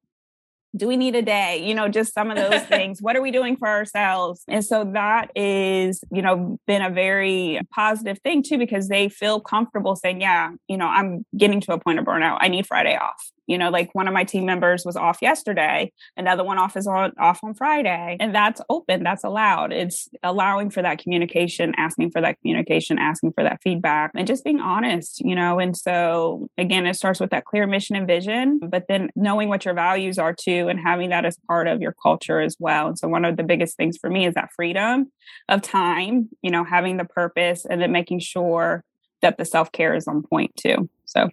do 0.76 0.86
we 0.86 0.98
need 0.98 1.14
a 1.14 1.22
day 1.22 1.66
you 1.66 1.74
know 1.74 1.88
just 1.88 2.12
some 2.12 2.30
of 2.30 2.36
those 2.36 2.62
things 2.74 3.00
what 3.00 3.16
are 3.16 3.22
we 3.22 3.30
doing 3.30 3.56
for 3.56 3.66
ourselves 3.66 4.44
and 4.48 4.62
so 4.62 4.84
that 4.92 5.30
is 5.34 6.04
you 6.12 6.20
know 6.20 6.58
been 6.66 6.82
a 6.82 6.90
very 6.90 7.58
positive 7.74 8.18
thing 8.18 8.42
too 8.42 8.58
because 8.58 8.86
they 8.86 9.08
feel 9.08 9.40
comfortable 9.40 9.96
saying 9.96 10.20
yeah 10.20 10.50
you 10.68 10.76
know 10.76 10.84
i'm 10.86 11.24
getting 11.34 11.58
to 11.58 11.72
a 11.72 11.80
point 11.80 11.98
of 11.98 12.04
burnout 12.04 12.36
i 12.42 12.48
need 12.48 12.66
friday 12.66 12.94
off 12.94 13.30
you 13.48 13.58
know 13.58 13.70
like 13.70 13.92
one 13.94 14.06
of 14.06 14.14
my 14.14 14.22
team 14.24 14.44
members 14.44 14.84
was 14.84 14.96
off 14.96 15.18
yesterday 15.20 15.90
another 16.16 16.44
one 16.44 16.58
off 16.58 16.76
is 16.76 16.86
on 16.86 17.12
off 17.18 17.40
on 17.42 17.54
friday 17.54 18.16
and 18.20 18.34
that's 18.34 18.60
open 18.68 19.02
that's 19.02 19.24
allowed. 19.24 19.72
It's 19.72 20.08
allowing 20.22 20.70
for 20.70 20.82
that 20.82 20.98
communication 20.98 21.74
asking 21.76 22.10
for 22.10 22.20
that 22.20 22.38
communication 22.40 22.98
asking 22.98 23.32
for 23.32 23.42
that 23.42 23.60
feedback 23.62 24.12
and 24.14 24.26
just 24.26 24.44
being 24.44 24.60
honest 24.60 25.20
you 25.20 25.34
know 25.34 25.58
and 25.58 25.76
so 25.76 26.48
again 26.58 26.86
it 26.86 26.94
starts 26.94 27.20
with 27.20 27.30
that 27.30 27.44
clear 27.44 27.66
mission 27.66 27.96
and 27.96 28.06
vision 28.06 28.60
but 28.62 28.84
then 28.88 29.10
knowing 29.16 29.48
what 29.48 29.64
your 29.64 29.74
values 29.74 30.18
are 30.18 30.34
too 30.34 30.68
and 30.68 30.78
having 30.78 31.10
that 31.10 31.24
as 31.24 31.38
part 31.46 31.66
of 31.66 31.80
your 31.80 31.94
culture 32.02 32.40
as 32.40 32.56
well. 32.58 32.88
And 32.88 32.98
so 32.98 33.08
one 33.08 33.24
of 33.24 33.36
the 33.36 33.42
biggest 33.42 33.76
things 33.76 33.96
for 33.96 34.10
me 34.10 34.26
is 34.26 34.34
that 34.34 34.50
freedom 34.54 35.10
of 35.48 35.62
time 35.62 36.28
you 36.42 36.50
know 36.50 36.64
having 36.64 36.96
the 36.96 37.04
purpose 37.04 37.64
and 37.64 37.80
then 37.80 37.92
making 37.92 38.20
sure 38.20 38.84
that 39.22 39.38
the 39.38 39.44
self-care 39.44 39.94
is 39.94 40.06
on 40.06 40.22
point 40.22 40.54
too 40.56 40.88
so 41.06 41.28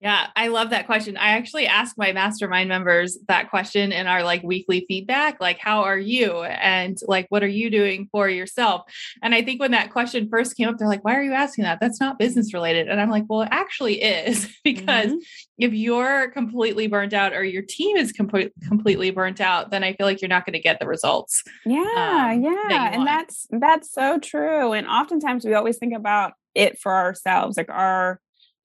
yeah, 0.00 0.28
I 0.34 0.48
love 0.48 0.70
that 0.70 0.86
question. 0.86 1.18
I 1.18 1.32
actually 1.32 1.66
ask 1.66 1.98
my 1.98 2.12
mastermind 2.12 2.70
members 2.70 3.18
that 3.28 3.50
question 3.50 3.92
in 3.92 4.06
our 4.06 4.22
like 4.22 4.42
weekly 4.42 4.86
feedback, 4.88 5.38
like 5.40 5.58
how 5.58 5.82
are 5.82 5.98
you 5.98 6.42
and 6.42 6.96
like 7.06 7.26
what 7.28 7.42
are 7.42 7.48
you 7.48 7.68
doing 7.68 8.08
for 8.10 8.26
yourself? 8.26 8.82
And 9.22 9.34
I 9.34 9.42
think 9.42 9.60
when 9.60 9.72
that 9.72 9.92
question 9.92 10.28
first 10.30 10.56
came 10.56 10.70
up 10.70 10.78
they're 10.78 10.88
like, 10.88 11.04
"Why 11.04 11.16
are 11.16 11.22
you 11.22 11.34
asking 11.34 11.64
that? 11.64 11.80
That's 11.80 12.00
not 12.00 12.18
business 12.18 12.54
related." 12.54 12.88
And 12.88 12.98
I'm 12.98 13.10
like, 13.10 13.24
"Well, 13.28 13.42
it 13.42 13.50
actually 13.50 14.02
is 14.02 14.50
because 14.64 15.08
mm-hmm. 15.08 15.18
if 15.58 15.74
you're 15.74 16.30
completely 16.30 16.86
burnt 16.86 17.12
out 17.12 17.34
or 17.34 17.44
your 17.44 17.62
team 17.62 17.98
is 17.98 18.12
com- 18.12 18.30
completely 18.66 19.10
burnt 19.10 19.40
out, 19.40 19.70
then 19.70 19.84
I 19.84 19.92
feel 19.92 20.06
like 20.06 20.22
you're 20.22 20.30
not 20.30 20.46
going 20.46 20.54
to 20.54 20.60
get 20.60 20.80
the 20.80 20.86
results." 20.86 21.44
Yeah, 21.66 22.30
um, 22.32 22.42
yeah. 22.42 22.68
That 22.68 22.94
and 22.94 23.06
that's 23.06 23.46
that's 23.50 23.92
so 23.92 24.18
true. 24.18 24.72
And 24.72 24.86
oftentimes 24.86 25.44
we 25.44 25.52
always 25.52 25.76
think 25.76 25.94
about 25.94 26.32
it 26.54 26.78
for 26.78 26.94
ourselves, 26.94 27.58
like 27.58 27.68
our 27.68 28.18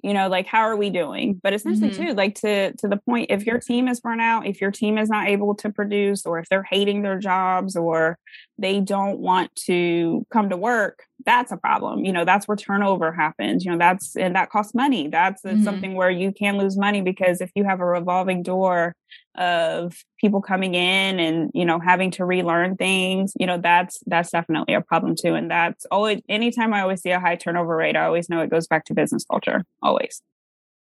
you 0.05 0.13
know 0.13 0.27
like 0.27 0.45
how 0.45 0.59
are 0.59 0.75
we 0.75 0.91
doing 0.91 1.39
but 1.41 1.51
essentially 1.51 1.89
mm-hmm. 1.89 2.09
too 2.09 2.13
like 2.13 2.35
to 2.35 2.71
to 2.73 2.87
the 2.87 2.97
point 2.97 3.31
if 3.31 3.43
your 3.45 3.59
team 3.59 3.87
is 3.87 3.99
burnt 3.99 4.21
out 4.21 4.45
if 4.45 4.61
your 4.61 4.69
team 4.69 4.99
is 4.99 5.09
not 5.09 5.27
able 5.27 5.55
to 5.55 5.71
produce 5.71 6.27
or 6.27 6.37
if 6.37 6.47
they're 6.47 6.67
hating 6.69 7.01
their 7.01 7.17
jobs 7.17 7.75
or 7.75 8.19
they 8.59 8.79
don't 8.79 9.17
want 9.17 9.53
to 9.55 10.23
come 10.29 10.49
to 10.49 10.57
work 10.57 11.03
that's 11.25 11.51
a 11.51 11.57
problem 11.57 12.05
you 12.05 12.13
know 12.13 12.23
that's 12.23 12.47
where 12.47 12.55
turnover 12.55 13.11
happens 13.11 13.65
you 13.65 13.71
know 13.71 13.79
that's 13.79 14.15
and 14.15 14.35
that 14.35 14.51
costs 14.51 14.75
money 14.75 15.07
that's 15.07 15.41
mm-hmm. 15.41 15.63
something 15.63 15.95
where 15.95 16.11
you 16.11 16.31
can 16.31 16.57
lose 16.57 16.77
money 16.77 17.01
because 17.01 17.41
if 17.41 17.51
you 17.55 17.63
have 17.63 17.79
a 17.79 17.85
revolving 17.85 18.43
door 18.43 18.95
of 19.37 19.95
people 20.19 20.41
coming 20.41 20.75
in 20.75 21.19
and 21.19 21.51
you 21.53 21.65
know 21.65 21.79
having 21.79 22.11
to 22.11 22.25
relearn 22.25 22.75
things 22.75 23.33
you 23.39 23.45
know 23.45 23.57
that's 23.57 23.99
that's 24.07 24.31
definitely 24.31 24.73
a 24.73 24.81
problem 24.81 25.15
too 25.15 25.33
and 25.33 25.51
that's 25.51 25.85
always 25.91 26.21
anytime 26.29 26.73
i 26.73 26.81
always 26.81 27.01
see 27.01 27.11
a 27.11 27.19
high 27.19 27.35
turnover 27.35 27.75
rate 27.75 27.95
i 27.95 28.05
always 28.05 28.29
know 28.29 28.41
it 28.41 28.49
goes 28.49 28.67
back 28.67 28.85
to 28.85 28.93
business 28.93 29.25
culture 29.25 29.65
always 29.81 30.21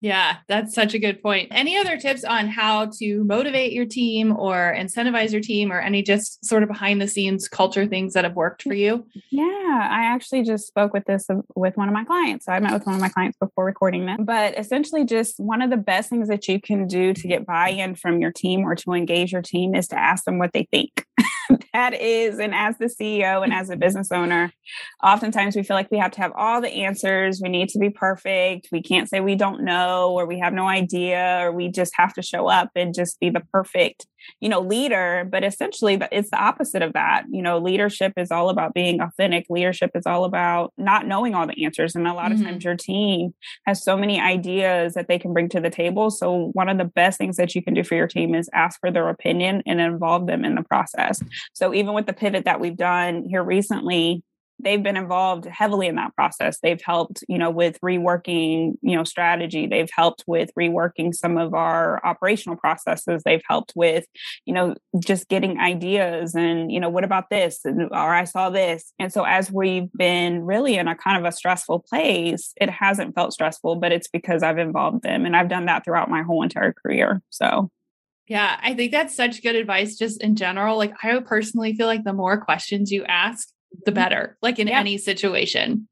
yeah, 0.01 0.37
that's 0.47 0.73
such 0.73 0.95
a 0.95 0.99
good 0.99 1.21
point. 1.21 1.49
Any 1.51 1.77
other 1.77 1.95
tips 1.95 2.23
on 2.23 2.47
how 2.47 2.87
to 2.99 3.23
motivate 3.23 3.71
your 3.71 3.85
team 3.85 4.35
or 4.35 4.75
incentivize 4.75 5.31
your 5.31 5.41
team 5.41 5.71
or 5.71 5.79
any 5.79 6.01
just 6.01 6.43
sort 6.43 6.63
of 6.63 6.69
behind 6.69 6.99
the 6.99 7.07
scenes 7.07 7.47
culture 7.47 7.85
things 7.85 8.13
that 8.13 8.23
have 8.23 8.35
worked 8.35 8.63
for 8.63 8.73
you? 8.73 9.05
Yeah, 9.29 9.43
I 9.45 10.05
actually 10.05 10.41
just 10.41 10.65
spoke 10.65 10.91
with 10.91 11.05
this 11.05 11.27
with 11.55 11.77
one 11.77 11.87
of 11.87 11.93
my 11.93 12.03
clients. 12.03 12.45
So 12.45 12.51
I 12.51 12.59
met 12.59 12.73
with 12.73 12.87
one 12.87 12.95
of 12.95 13.01
my 13.01 13.09
clients 13.09 13.37
before 13.37 13.63
recording 13.63 14.07
them. 14.07 14.25
But 14.25 14.57
essentially, 14.57 15.05
just 15.05 15.39
one 15.39 15.61
of 15.61 15.69
the 15.69 15.77
best 15.77 16.09
things 16.09 16.27
that 16.29 16.47
you 16.47 16.59
can 16.59 16.87
do 16.87 17.13
to 17.13 17.27
get 17.27 17.45
buy 17.45 17.69
in 17.69 17.93
from 17.93 18.19
your 18.19 18.31
team 18.31 18.61
or 18.61 18.73
to 18.75 18.93
engage 18.93 19.31
your 19.31 19.43
team 19.43 19.75
is 19.75 19.87
to 19.89 19.99
ask 19.99 20.25
them 20.25 20.39
what 20.39 20.51
they 20.53 20.67
think. 20.71 21.05
that 21.73 21.93
is, 21.93 22.39
and 22.39 22.53
as 22.53 22.77
the 22.77 22.85
CEO 22.85 23.43
and 23.43 23.53
as 23.53 23.69
a 23.69 23.75
business 23.75 24.11
owner, 24.11 24.51
oftentimes 25.03 25.55
we 25.55 25.63
feel 25.63 25.75
like 25.75 25.91
we 25.91 25.97
have 25.97 26.11
to 26.11 26.21
have 26.21 26.31
all 26.35 26.61
the 26.61 26.69
answers. 26.69 27.39
We 27.41 27.49
need 27.49 27.69
to 27.69 27.79
be 27.79 27.89
perfect. 27.89 28.69
We 28.71 28.81
can't 28.81 29.09
say 29.09 29.19
we 29.19 29.35
don't 29.35 29.63
know 29.63 30.13
or 30.13 30.25
we 30.25 30.39
have 30.39 30.53
no 30.53 30.67
idea 30.67 31.39
or 31.41 31.51
we 31.51 31.69
just 31.69 31.93
have 31.95 32.13
to 32.13 32.21
show 32.21 32.47
up 32.47 32.69
and 32.75 32.93
just 32.93 33.19
be 33.19 33.29
the 33.29 33.41
perfect 33.51 34.07
you 34.39 34.49
know 34.49 34.59
leader 34.59 35.27
but 35.29 35.43
essentially 35.43 35.99
it's 36.11 36.29
the 36.29 36.41
opposite 36.41 36.81
of 36.81 36.93
that 36.93 37.23
you 37.29 37.41
know 37.41 37.57
leadership 37.57 38.13
is 38.17 38.31
all 38.31 38.49
about 38.49 38.73
being 38.73 39.01
authentic 39.01 39.45
leadership 39.49 39.91
is 39.95 40.05
all 40.05 40.25
about 40.25 40.73
not 40.77 41.07
knowing 41.07 41.33
all 41.33 41.47
the 41.47 41.65
answers 41.65 41.95
and 41.95 42.07
a 42.07 42.13
lot 42.13 42.31
mm-hmm. 42.31 42.41
of 42.41 42.47
times 42.47 42.63
your 42.63 42.75
team 42.75 43.33
has 43.65 43.83
so 43.83 43.97
many 43.97 44.19
ideas 44.19 44.93
that 44.93 45.07
they 45.07 45.17
can 45.17 45.33
bring 45.33 45.49
to 45.49 45.59
the 45.59 45.69
table 45.69 46.09
so 46.09 46.49
one 46.53 46.69
of 46.69 46.77
the 46.77 46.85
best 46.85 47.17
things 47.17 47.37
that 47.37 47.55
you 47.55 47.63
can 47.63 47.73
do 47.73 47.83
for 47.83 47.95
your 47.95 48.07
team 48.07 48.35
is 48.35 48.49
ask 48.53 48.79
for 48.79 48.91
their 48.91 49.09
opinion 49.09 49.61
and 49.65 49.79
involve 49.81 50.27
them 50.27 50.45
in 50.45 50.55
the 50.55 50.63
process 50.63 51.21
so 51.53 51.73
even 51.73 51.93
with 51.93 52.05
the 52.05 52.13
pivot 52.13 52.45
that 52.45 52.59
we've 52.59 52.77
done 52.77 53.23
here 53.27 53.43
recently 53.43 54.23
they've 54.63 54.83
been 54.83 54.97
involved 54.97 55.45
heavily 55.45 55.87
in 55.87 55.95
that 55.95 56.15
process. 56.15 56.59
They've 56.59 56.81
helped, 56.81 57.23
you 57.27 57.37
know, 57.37 57.49
with 57.49 57.79
reworking, 57.81 58.73
you 58.81 58.95
know, 58.95 59.03
strategy. 59.03 59.67
They've 59.67 59.89
helped 59.91 60.23
with 60.27 60.51
reworking 60.57 61.13
some 61.13 61.37
of 61.37 61.53
our 61.53 62.03
operational 62.05 62.57
processes. 62.57 63.23
They've 63.23 63.41
helped 63.47 63.73
with, 63.75 64.05
you 64.45 64.53
know, 64.53 64.75
just 64.99 65.27
getting 65.27 65.59
ideas 65.59 66.35
and, 66.35 66.71
you 66.71 66.79
know, 66.79 66.89
what 66.89 67.03
about 67.03 67.29
this? 67.29 67.61
And, 67.65 67.83
or 67.91 68.13
I 68.13 68.25
saw 68.25 68.49
this. 68.49 68.93
And 68.99 69.11
so 69.11 69.23
as 69.23 69.51
we've 69.51 69.91
been 69.93 70.43
really 70.43 70.77
in 70.77 70.87
a 70.87 70.95
kind 70.95 71.17
of 71.17 71.25
a 71.25 71.35
stressful 71.35 71.79
place, 71.79 72.53
it 72.59 72.69
hasn't 72.69 73.15
felt 73.15 73.33
stressful, 73.33 73.77
but 73.77 73.91
it's 73.91 74.07
because 74.07 74.43
I've 74.43 74.57
involved 74.57 75.03
them 75.03 75.25
and 75.25 75.35
I've 75.35 75.49
done 75.49 75.65
that 75.65 75.83
throughout 75.83 76.09
my 76.09 76.23
whole 76.23 76.43
entire 76.43 76.73
career. 76.73 77.21
So 77.29 77.69
yeah, 78.31 78.57
I 78.63 78.73
think 78.75 78.93
that's 78.93 79.13
such 79.13 79.43
good 79.43 79.57
advice 79.57 79.97
just 79.97 80.23
in 80.23 80.37
general. 80.37 80.77
Like 80.77 80.93
I 81.03 81.19
personally 81.19 81.75
feel 81.75 81.85
like 81.85 82.05
the 82.05 82.13
more 82.13 82.39
questions 82.39 82.89
you 82.89 83.03
ask, 83.03 83.49
the 83.85 83.91
mm-hmm. 83.91 83.95
better, 83.95 84.37
like 84.41 84.57
in 84.57 84.69
any 84.69 84.97
situation. 84.97 85.89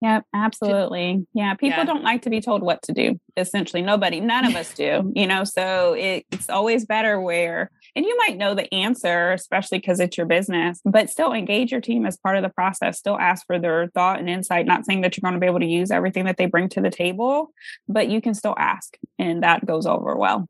Yep, 0.00 0.24
absolutely. 0.34 1.26
Yeah, 1.34 1.52
people 1.52 1.80
yeah. 1.80 1.84
don't 1.84 2.02
like 2.02 2.22
to 2.22 2.30
be 2.30 2.40
told 2.40 2.62
what 2.62 2.80
to 2.84 2.94
do. 2.94 3.20
Essentially, 3.36 3.82
nobody, 3.82 4.20
none 4.20 4.46
of 4.46 4.56
us 4.56 4.72
do, 4.72 5.12
you 5.14 5.26
know. 5.26 5.44
So 5.44 5.92
it, 5.92 6.24
it's 6.32 6.48
always 6.48 6.86
better 6.86 7.20
where 7.20 7.70
and 7.94 8.06
you 8.06 8.16
might 8.16 8.38
know 8.38 8.54
the 8.54 8.72
answer, 8.72 9.32
especially 9.32 9.76
because 9.76 10.00
it's 10.00 10.16
your 10.16 10.24
business, 10.24 10.80
but 10.86 11.10
still 11.10 11.34
engage 11.34 11.72
your 11.72 11.82
team 11.82 12.06
as 12.06 12.16
part 12.16 12.38
of 12.38 12.42
the 12.42 12.48
process. 12.48 12.98
Still 12.98 13.18
ask 13.18 13.46
for 13.46 13.58
their 13.58 13.88
thought 13.88 14.18
and 14.18 14.30
insight, 14.30 14.64
not 14.64 14.86
saying 14.86 15.02
that 15.02 15.14
you're 15.14 15.28
going 15.28 15.34
to 15.34 15.40
be 15.40 15.46
able 15.46 15.60
to 15.60 15.66
use 15.66 15.90
everything 15.90 16.24
that 16.24 16.38
they 16.38 16.46
bring 16.46 16.70
to 16.70 16.80
the 16.80 16.88
table, 16.88 17.52
but 17.86 18.08
you 18.08 18.22
can 18.22 18.32
still 18.32 18.54
ask 18.56 18.96
and 19.18 19.42
that 19.42 19.66
goes 19.66 19.84
over 19.84 20.16
well. 20.16 20.48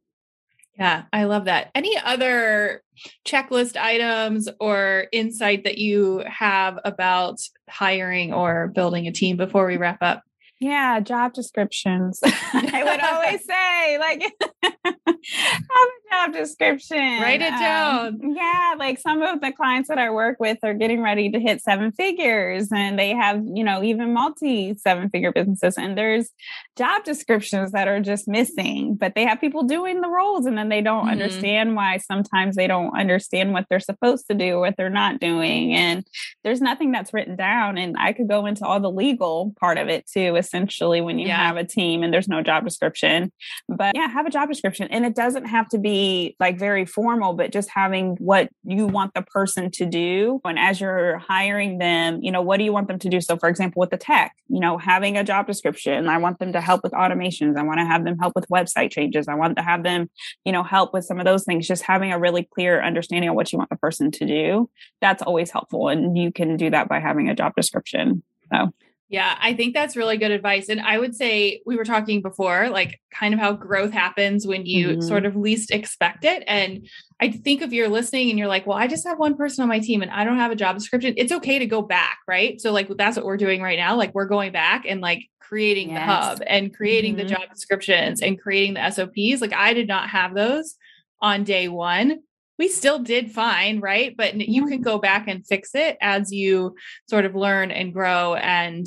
Yeah, 0.78 1.04
I 1.12 1.24
love 1.24 1.44
that. 1.44 1.70
Any 1.74 1.96
other 1.98 2.82
checklist 3.26 3.76
items 3.76 4.48
or 4.58 5.06
insight 5.12 5.64
that 5.64 5.78
you 5.78 6.24
have 6.26 6.78
about 6.84 7.40
hiring 7.68 8.32
or 8.32 8.68
building 8.68 9.06
a 9.06 9.12
team 9.12 9.36
before 9.36 9.66
we 9.66 9.76
wrap 9.76 10.02
up? 10.02 10.22
Yeah, 10.62 11.00
job 11.00 11.32
descriptions. 11.32 12.20
I 12.24 12.84
would 12.84 13.00
always 13.00 13.44
say, 13.46 13.98
like, 13.98 14.22
have 14.62 14.94
a 14.94 16.14
job 16.14 16.32
description. 16.32 17.20
Write 17.20 17.42
it 17.42 17.52
um, 17.52 17.60
down. 17.60 18.06
Um, 18.06 18.18
yeah, 18.36 18.74
like 18.78 19.00
some 19.00 19.22
of 19.22 19.40
the 19.40 19.50
clients 19.50 19.88
that 19.88 19.98
I 19.98 20.10
work 20.10 20.38
with 20.38 20.58
are 20.62 20.72
getting 20.72 21.02
ready 21.02 21.30
to 21.30 21.40
hit 21.40 21.62
seven 21.62 21.90
figures 21.90 22.68
and 22.72 22.96
they 22.96 23.10
have, 23.10 23.42
you 23.44 23.64
know, 23.64 23.82
even 23.82 24.14
multi 24.14 24.74
seven 24.76 25.10
figure 25.10 25.32
businesses. 25.32 25.76
And 25.76 25.98
there's 25.98 26.30
job 26.76 27.02
descriptions 27.02 27.72
that 27.72 27.88
are 27.88 28.00
just 28.00 28.28
missing, 28.28 28.94
but 28.94 29.16
they 29.16 29.24
have 29.24 29.40
people 29.40 29.64
doing 29.64 30.00
the 30.00 30.08
roles 30.08 30.46
and 30.46 30.56
then 30.56 30.68
they 30.68 30.80
don't 30.80 31.02
mm-hmm. 31.02 31.10
understand 31.10 31.74
why 31.74 31.96
sometimes 31.96 32.54
they 32.54 32.68
don't 32.68 32.96
understand 32.96 33.52
what 33.52 33.66
they're 33.68 33.80
supposed 33.80 34.28
to 34.28 34.34
do, 34.34 34.60
what 34.60 34.76
they're 34.76 34.90
not 34.90 35.18
doing. 35.18 35.74
And 35.74 36.06
there's 36.44 36.60
nothing 36.60 36.92
that's 36.92 37.12
written 37.12 37.34
down. 37.34 37.78
And 37.78 37.96
I 37.98 38.12
could 38.12 38.28
go 38.28 38.46
into 38.46 38.64
all 38.64 38.78
the 38.78 38.90
legal 38.90 39.54
part 39.58 39.76
of 39.76 39.88
it 39.88 40.06
too 40.06 40.36
essentially 40.52 41.00
when 41.00 41.18
you 41.18 41.28
yeah. 41.28 41.46
have 41.46 41.56
a 41.56 41.64
team 41.64 42.02
and 42.02 42.12
there's 42.12 42.28
no 42.28 42.42
job 42.42 42.64
description. 42.64 43.32
But 43.68 43.94
yeah, 43.94 44.06
have 44.08 44.26
a 44.26 44.30
job 44.30 44.48
description. 44.48 44.88
And 44.90 45.04
it 45.04 45.14
doesn't 45.14 45.46
have 45.46 45.68
to 45.68 45.78
be 45.78 46.36
like 46.38 46.58
very 46.58 46.84
formal, 46.84 47.32
but 47.32 47.52
just 47.52 47.70
having 47.70 48.16
what 48.16 48.50
you 48.64 48.86
want 48.86 49.14
the 49.14 49.22
person 49.22 49.70
to 49.72 49.86
do. 49.86 50.40
And 50.44 50.58
as 50.58 50.80
you're 50.80 51.18
hiring 51.18 51.78
them, 51.78 52.20
you 52.22 52.30
know, 52.30 52.42
what 52.42 52.58
do 52.58 52.64
you 52.64 52.72
want 52.72 52.88
them 52.88 52.98
to 52.98 53.08
do? 53.08 53.20
So, 53.20 53.36
for 53.36 53.48
example, 53.48 53.80
with 53.80 53.90
the 53.90 53.96
tech, 53.96 54.34
you 54.48 54.60
know, 54.60 54.76
having 54.76 55.16
a 55.16 55.24
job 55.24 55.46
description, 55.46 56.08
I 56.08 56.18
want 56.18 56.38
them 56.38 56.52
to 56.52 56.60
help 56.60 56.82
with 56.82 56.92
automations. 56.92 57.56
I 57.56 57.62
want 57.62 57.80
to 57.80 57.86
have 57.86 58.04
them 58.04 58.18
help 58.18 58.34
with 58.34 58.48
website 58.48 58.90
changes. 58.90 59.28
I 59.28 59.34
want 59.34 59.56
to 59.56 59.62
have 59.62 59.82
them, 59.82 60.10
you 60.44 60.52
know, 60.52 60.62
help 60.62 60.92
with 60.92 61.04
some 61.04 61.18
of 61.18 61.24
those 61.24 61.44
things. 61.44 61.66
Just 61.66 61.82
having 61.82 62.12
a 62.12 62.18
really 62.18 62.48
clear 62.54 62.82
understanding 62.82 63.30
of 63.30 63.36
what 63.36 63.52
you 63.52 63.58
want 63.58 63.70
the 63.70 63.76
person 63.76 64.10
to 64.10 64.26
do. 64.26 64.70
That's 65.00 65.22
always 65.22 65.50
helpful. 65.50 65.88
And 65.88 66.16
you 66.16 66.30
can 66.32 66.56
do 66.56 66.70
that 66.70 66.88
by 66.88 67.00
having 67.00 67.28
a 67.28 67.34
job 67.34 67.54
description. 67.56 68.22
So, 68.52 68.70
yeah, 69.12 69.36
I 69.42 69.52
think 69.52 69.74
that's 69.74 69.94
really 69.94 70.16
good 70.16 70.30
advice. 70.30 70.70
And 70.70 70.80
I 70.80 70.98
would 70.98 71.14
say 71.14 71.60
we 71.66 71.76
were 71.76 71.84
talking 71.84 72.22
before, 72.22 72.70
like 72.70 72.98
kind 73.12 73.34
of 73.34 73.40
how 73.40 73.52
growth 73.52 73.92
happens 73.92 74.46
when 74.46 74.64
you 74.64 74.88
mm-hmm. 74.88 75.00
sort 75.02 75.26
of 75.26 75.36
least 75.36 75.70
expect 75.70 76.24
it. 76.24 76.42
And 76.46 76.88
I 77.20 77.30
think 77.30 77.60
if 77.60 77.74
you're 77.74 77.90
listening 77.90 78.30
and 78.30 78.38
you're 78.38 78.48
like, 78.48 78.66
well, 78.66 78.78
I 78.78 78.86
just 78.86 79.06
have 79.06 79.18
one 79.18 79.36
person 79.36 79.62
on 79.62 79.68
my 79.68 79.80
team 79.80 80.00
and 80.00 80.10
I 80.10 80.24
don't 80.24 80.38
have 80.38 80.50
a 80.50 80.56
job 80.56 80.78
description, 80.78 81.12
it's 81.18 81.30
okay 81.30 81.58
to 81.58 81.66
go 81.66 81.82
back, 81.82 82.20
right? 82.26 82.58
So, 82.58 82.72
like, 82.72 82.88
that's 82.96 83.18
what 83.18 83.26
we're 83.26 83.36
doing 83.36 83.60
right 83.60 83.78
now. 83.78 83.96
Like, 83.96 84.14
we're 84.14 84.24
going 84.24 84.50
back 84.50 84.86
and 84.88 85.02
like 85.02 85.28
creating 85.40 85.90
yes. 85.90 85.98
the 85.98 86.04
hub 86.06 86.42
and 86.46 86.74
creating 86.74 87.16
mm-hmm. 87.16 87.28
the 87.28 87.34
job 87.34 87.50
descriptions 87.52 88.22
and 88.22 88.40
creating 88.40 88.74
the 88.74 88.90
SOPs. 88.90 89.42
Like, 89.42 89.52
I 89.52 89.74
did 89.74 89.88
not 89.88 90.08
have 90.08 90.34
those 90.34 90.76
on 91.20 91.44
day 91.44 91.68
one 91.68 92.20
we 92.58 92.68
still 92.68 93.00
did 93.00 93.32
fine, 93.32 93.80
right? 93.80 94.16
But 94.16 94.36
you 94.36 94.66
can 94.66 94.82
go 94.82 94.98
back 94.98 95.26
and 95.26 95.44
fix 95.44 95.74
it 95.74 95.96
as 96.00 96.32
you 96.32 96.76
sort 97.08 97.24
of 97.24 97.34
learn 97.34 97.72
and 97.72 97.92
grow 97.92 98.34
and 98.36 98.86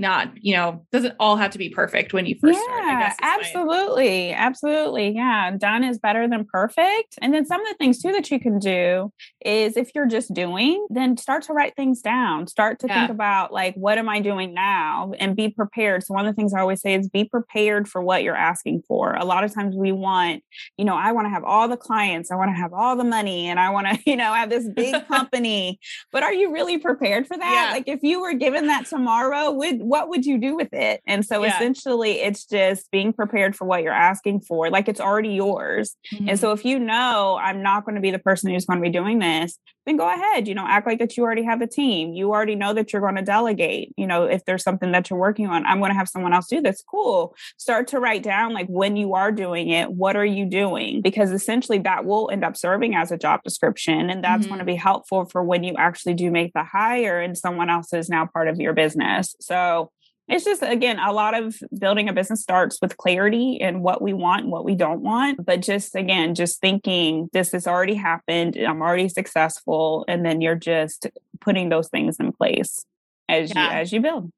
not 0.00 0.30
you 0.40 0.54
know 0.56 0.84
doesn't 0.90 1.14
all 1.20 1.36
have 1.36 1.50
to 1.50 1.58
be 1.58 1.68
perfect 1.68 2.12
when 2.12 2.24
you 2.24 2.34
first 2.40 2.58
yeah, 2.68 3.10
start 3.10 3.38
absolutely 3.38 4.32
absolutely 4.32 5.10
yeah 5.10 5.50
done 5.56 5.84
is 5.84 5.98
better 5.98 6.26
than 6.26 6.44
perfect 6.44 7.18
and 7.20 7.34
then 7.34 7.44
some 7.44 7.60
of 7.60 7.68
the 7.68 7.74
things 7.74 8.00
too 8.02 8.10
that 8.10 8.30
you 8.30 8.40
can 8.40 8.58
do 8.58 9.12
is 9.44 9.76
if 9.76 9.90
you're 9.94 10.06
just 10.06 10.32
doing 10.32 10.84
then 10.90 11.16
start 11.16 11.42
to 11.42 11.52
write 11.52 11.76
things 11.76 12.00
down 12.00 12.46
start 12.46 12.78
to 12.78 12.86
yeah. 12.86 13.00
think 13.00 13.10
about 13.10 13.52
like 13.52 13.74
what 13.74 13.98
am 13.98 14.08
i 14.08 14.20
doing 14.20 14.54
now 14.54 15.12
and 15.18 15.36
be 15.36 15.48
prepared 15.48 16.02
so 16.02 16.14
one 16.14 16.26
of 16.26 16.34
the 16.34 16.36
things 16.36 16.54
i 16.54 16.60
always 16.60 16.80
say 16.80 16.94
is 16.94 17.08
be 17.08 17.24
prepared 17.24 17.86
for 17.86 18.02
what 18.02 18.22
you're 18.22 18.34
asking 18.34 18.82
for 18.88 19.14
a 19.14 19.24
lot 19.24 19.44
of 19.44 19.54
times 19.54 19.76
we 19.76 19.92
want 19.92 20.42
you 20.78 20.84
know 20.84 20.96
i 20.96 21.12
want 21.12 21.26
to 21.26 21.30
have 21.30 21.44
all 21.44 21.68
the 21.68 21.76
clients 21.76 22.30
i 22.30 22.34
want 22.34 22.50
to 22.50 22.60
have 22.60 22.72
all 22.72 22.96
the 22.96 23.04
money 23.04 23.46
and 23.46 23.60
i 23.60 23.68
want 23.68 23.86
to 23.86 23.98
you 24.10 24.16
know 24.16 24.32
have 24.32 24.48
this 24.48 24.66
big 24.74 25.06
company 25.08 25.78
but 26.10 26.22
are 26.22 26.32
you 26.32 26.52
really 26.52 26.78
prepared 26.78 27.26
for 27.26 27.36
that 27.36 27.68
yeah. 27.68 27.74
like 27.74 27.86
if 27.86 28.00
you 28.02 28.20
were 28.20 28.32
given 28.32 28.66
that 28.66 28.86
tomorrow 28.86 29.50
would 29.50 29.89
what 29.90 30.08
would 30.08 30.24
you 30.24 30.38
do 30.38 30.54
with 30.54 30.72
it? 30.72 31.02
And 31.04 31.26
so 31.26 31.42
yeah. 31.42 31.56
essentially 31.56 32.20
it's 32.20 32.44
just 32.44 32.88
being 32.92 33.12
prepared 33.12 33.56
for 33.56 33.64
what 33.64 33.82
you're 33.82 33.92
asking 33.92 34.42
for. 34.42 34.70
Like 34.70 34.88
it's 34.88 35.00
already 35.00 35.30
yours. 35.30 35.96
Mm-hmm. 36.14 36.28
And 36.28 36.38
so 36.38 36.52
if 36.52 36.64
you 36.64 36.78
know 36.78 37.36
I'm 37.42 37.60
not 37.60 37.84
going 37.84 37.96
to 37.96 38.00
be 38.00 38.12
the 38.12 38.20
person 38.20 38.52
who's 38.52 38.64
going 38.66 38.78
to 38.78 38.82
be 38.82 38.92
doing 38.92 39.18
this, 39.18 39.58
then 39.90 39.96
go 39.96 40.08
ahead, 40.08 40.46
you 40.46 40.54
know, 40.54 40.64
act 40.66 40.86
like 40.86 41.00
that 41.00 41.16
you 41.16 41.24
already 41.24 41.42
have 41.42 41.60
a 41.60 41.66
team. 41.66 42.12
You 42.12 42.30
already 42.30 42.54
know 42.54 42.72
that 42.72 42.92
you're 42.92 43.02
going 43.02 43.16
to 43.16 43.22
delegate. 43.22 43.92
You 43.96 44.06
know, 44.06 44.24
if 44.24 44.44
there's 44.44 44.62
something 44.62 44.92
that 44.92 45.10
you're 45.10 45.18
working 45.18 45.48
on, 45.48 45.66
I'm 45.66 45.80
going 45.80 45.90
to 45.90 45.98
have 45.98 46.08
someone 46.08 46.32
else 46.32 46.46
do 46.46 46.60
this. 46.60 46.82
Cool. 46.88 47.34
Start 47.56 47.88
to 47.88 47.98
write 47.98 48.22
down 48.22 48.54
like 48.54 48.68
when 48.68 48.96
you 48.96 49.14
are 49.14 49.32
doing 49.32 49.68
it, 49.68 49.90
what 49.90 50.16
are 50.16 50.24
you 50.24 50.46
doing? 50.46 51.02
Because 51.02 51.32
essentially 51.32 51.78
that 51.80 52.04
will 52.04 52.30
end 52.32 52.44
up 52.44 52.56
serving 52.56 52.94
as 52.94 53.10
a 53.10 53.18
job 53.18 53.42
description. 53.42 54.10
And 54.10 54.22
that's 54.22 54.42
mm-hmm. 54.42 54.50
going 54.50 54.58
to 54.60 54.64
be 54.64 54.76
helpful 54.76 55.24
for 55.24 55.42
when 55.42 55.64
you 55.64 55.74
actually 55.76 56.14
do 56.14 56.30
make 56.30 56.52
the 56.52 56.64
hire 56.64 57.20
and 57.20 57.36
someone 57.36 57.68
else 57.68 57.92
is 57.92 58.08
now 58.08 58.26
part 58.26 58.48
of 58.48 58.60
your 58.60 58.72
business. 58.72 59.34
So 59.40 59.90
it's 60.30 60.44
just 60.44 60.62
again 60.62 60.98
a 60.98 61.12
lot 61.12 61.34
of 61.34 61.58
building 61.78 62.08
a 62.08 62.12
business 62.12 62.40
starts 62.40 62.78
with 62.80 62.96
clarity 62.96 63.60
and 63.60 63.82
what 63.82 64.00
we 64.00 64.12
want 64.12 64.42
and 64.42 64.52
what 64.52 64.64
we 64.64 64.74
don't 64.74 65.02
want 65.02 65.44
but 65.44 65.60
just 65.60 65.94
again 65.94 66.34
just 66.34 66.60
thinking 66.60 67.28
this 67.32 67.52
has 67.52 67.66
already 67.66 67.94
happened 67.94 68.56
i'm 68.56 68.80
already 68.80 69.08
successful 69.08 70.04
and 70.08 70.24
then 70.24 70.40
you're 70.40 70.54
just 70.54 71.08
putting 71.40 71.68
those 71.68 71.88
things 71.88 72.16
in 72.20 72.32
place 72.32 72.84
as 73.28 73.52
yeah. 73.54 73.66
you 73.66 73.80
as 73.80 73.92
you 73.92 74.00
build 74.00 74.30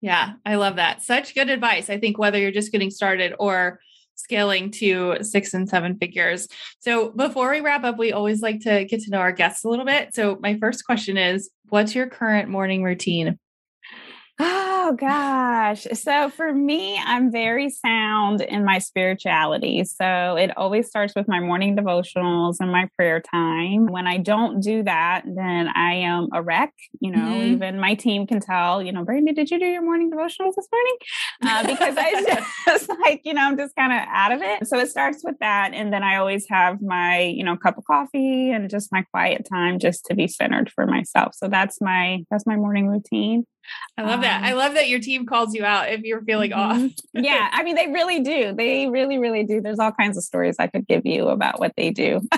yeah 0.00 0.32
i 0.44 0.56
love 0.56 0.76
that 0.76 1.02
such 1.02 1.34
good 1.34 1.48
advice 1.48 1.88
i 1.88 1.98
think 1.98 2.18
whether 2.18 2.38
you're 2.38 2.50
just 2.50 2.72
getting 2.72 2.90
started 2.90 3.34
or 3.38 3.80
scaling 4.16 4.72
to 4.72 5.16
six 5.22 5.54
and 5.54 5.68
seven 5.68 5.96
figures. 5.96 6.48
So 6.80 7.10
before 7.10 7.52
we 7.52 7.60
wrap 7.60 7.84
up, 7.84 7.98
we 7.98 8.12
always 8.12 8.40
like 8.40 8.58
to 8.62 8.84
get 8.84 9.00
to 9.02 9.10
know 9.10 9.18
our 9.18 9.30
guests 9.30 9.62
a 9.62 9.68
little 9.68 9.84
bit. 9.84 10.12
So 10.12 10.36
my 10.42 10.58
first 10.58 10.84
question 10.84 11.16
is 11.16 11.50
what's 11.68 11.94
your 11.94 12.08
current 12.08 12.48
morning 12.48 12.82
routine? 12.82 13.38
Oh 14.88 14.94
gosh. 14.94 15.86
So 15.92 16.30
for 16.30 16.50
me, 16.50 16.98
I'm 17.04 17.30
very 17.30 17.68
sound 17.68 18.40
in 18.40 18.64
my 18.64 18.78
spirituality. 18.78 19.84
So 19.84 20.36
it 20.36 20.56
always 20.56 20.86
starts 20.86 21.14
with 21.14 21.28
my 21.28 21.40
morning 21.40 21.76
devotionals 21.76 22.56
and 22.58 22.72
my 22.72 22.88
prayer 22.96 23.20
time. 23.20 23.88
When 23.88 24.06
I 24.06 24.16
don't 24.16 24.62
do 24.62 24.82
that, 24.84 25.24
then 25.26 25.68
I 25.68 25.92
am 25.92 26.28
a 26.32 26.40
wreck. 26.40 26.72
You 27.00 27.10
know, 27.10 27.18
mm-hmm. 27.18 27.52
even 27.52 27.78
my 27.78 27.96
team 27.96 28.26
can 28.26 28.40
tell, 28.40 28.82
you 28.82 28.92
know, 28.92 29.04
Brandy, 29.04 29.34
did 29.34 29.50
you 29.50 29.58
do 29.58 29.66
your 29.66 29.82
morning 29.82 30.10
devotionals 30.10 30.54
this 30.56 30.68
morning? 30.72 30.96
Uh, 31.42 31.66
because 31.66 31.94
I 31.98 32.46
just 32.66 32.88
like, 33.00 33.20
you 33.26 33.34
know, 33.34 33.42
I'm 33.42 33.58
just 33.58 33.76
kind 33.76 33.92
of 33.92 33.98
out 34.10 34.32
of 34.32 34.40
it. 34.40 34.66
So 34.68 34.78
it 34.78 34.88
starts 34.88 35.22
with 35.22 35.36
that. 35.40 35.72
And 35.74 35.92
then 35.92 36.02
I 36.02 36.16
always 36.16 36.46
have 36.48 36.80
my, 36.80 37.20
you 37.20 37.44
know, 37.44 37.58
cup 37.58 37.76
of 37.76 37.84
coffee 37.84 38.52
and 38.52 38.70
just 38.70 38.90
my 38.90 39.02
quiet 39.10 39.46
time 39.52 39.80
just 39.80 40.06
to 40.06 40.14
be 40.14 40.28
centered 40.28 40.72
for 40.74 40.86
myself. 40.86 41.34
So 41.34 41.46
that's 41.46 41.78
my, 41.82 42.24
that's 42.30 42.46
my 42.46 42.56
morning 42.56 42.88
routine. 42.88 43.44
I 43.96 44.02
love 44.02 44.14
um, 44.14 44.20
that. 44.22 44.44
I 44.44 44.52
um, 44.52 44.58
love 44.58 44.74
that 44.78 44.88
your 44.88 45.00
team 45.00 45.26
calls 45.26 45.54
you 45.54 45.64
out 45.64 45.90
if 45.90 46.02
you're 46.02 46.22
feeling 46.22 46.52
mm-hmm. 46.52 46.84
off. 46.86 46.92
yeah, 47.12 47.50
I 47.52 47.62
mean 47.62 47.74
they 47.74 47.88
really 47.88 48.20
do. 48.20 48.54
They 48.54 48.88
really, 48.88 49.18
really 49.18 49.44
do. 49.44 49.60
There's 49.60 49.78
all 49.78 49.92
kinds 49.92 50.16
of 50.16 50.24
stories 50.24 50.56
I 50.58 50.68
could 50.68 50.86
give 50.86 51.04
you 51.04 51.28
about 51.28 51.58
what 51.58 51.72
they 51.76 51.90
do. 51.90 52.20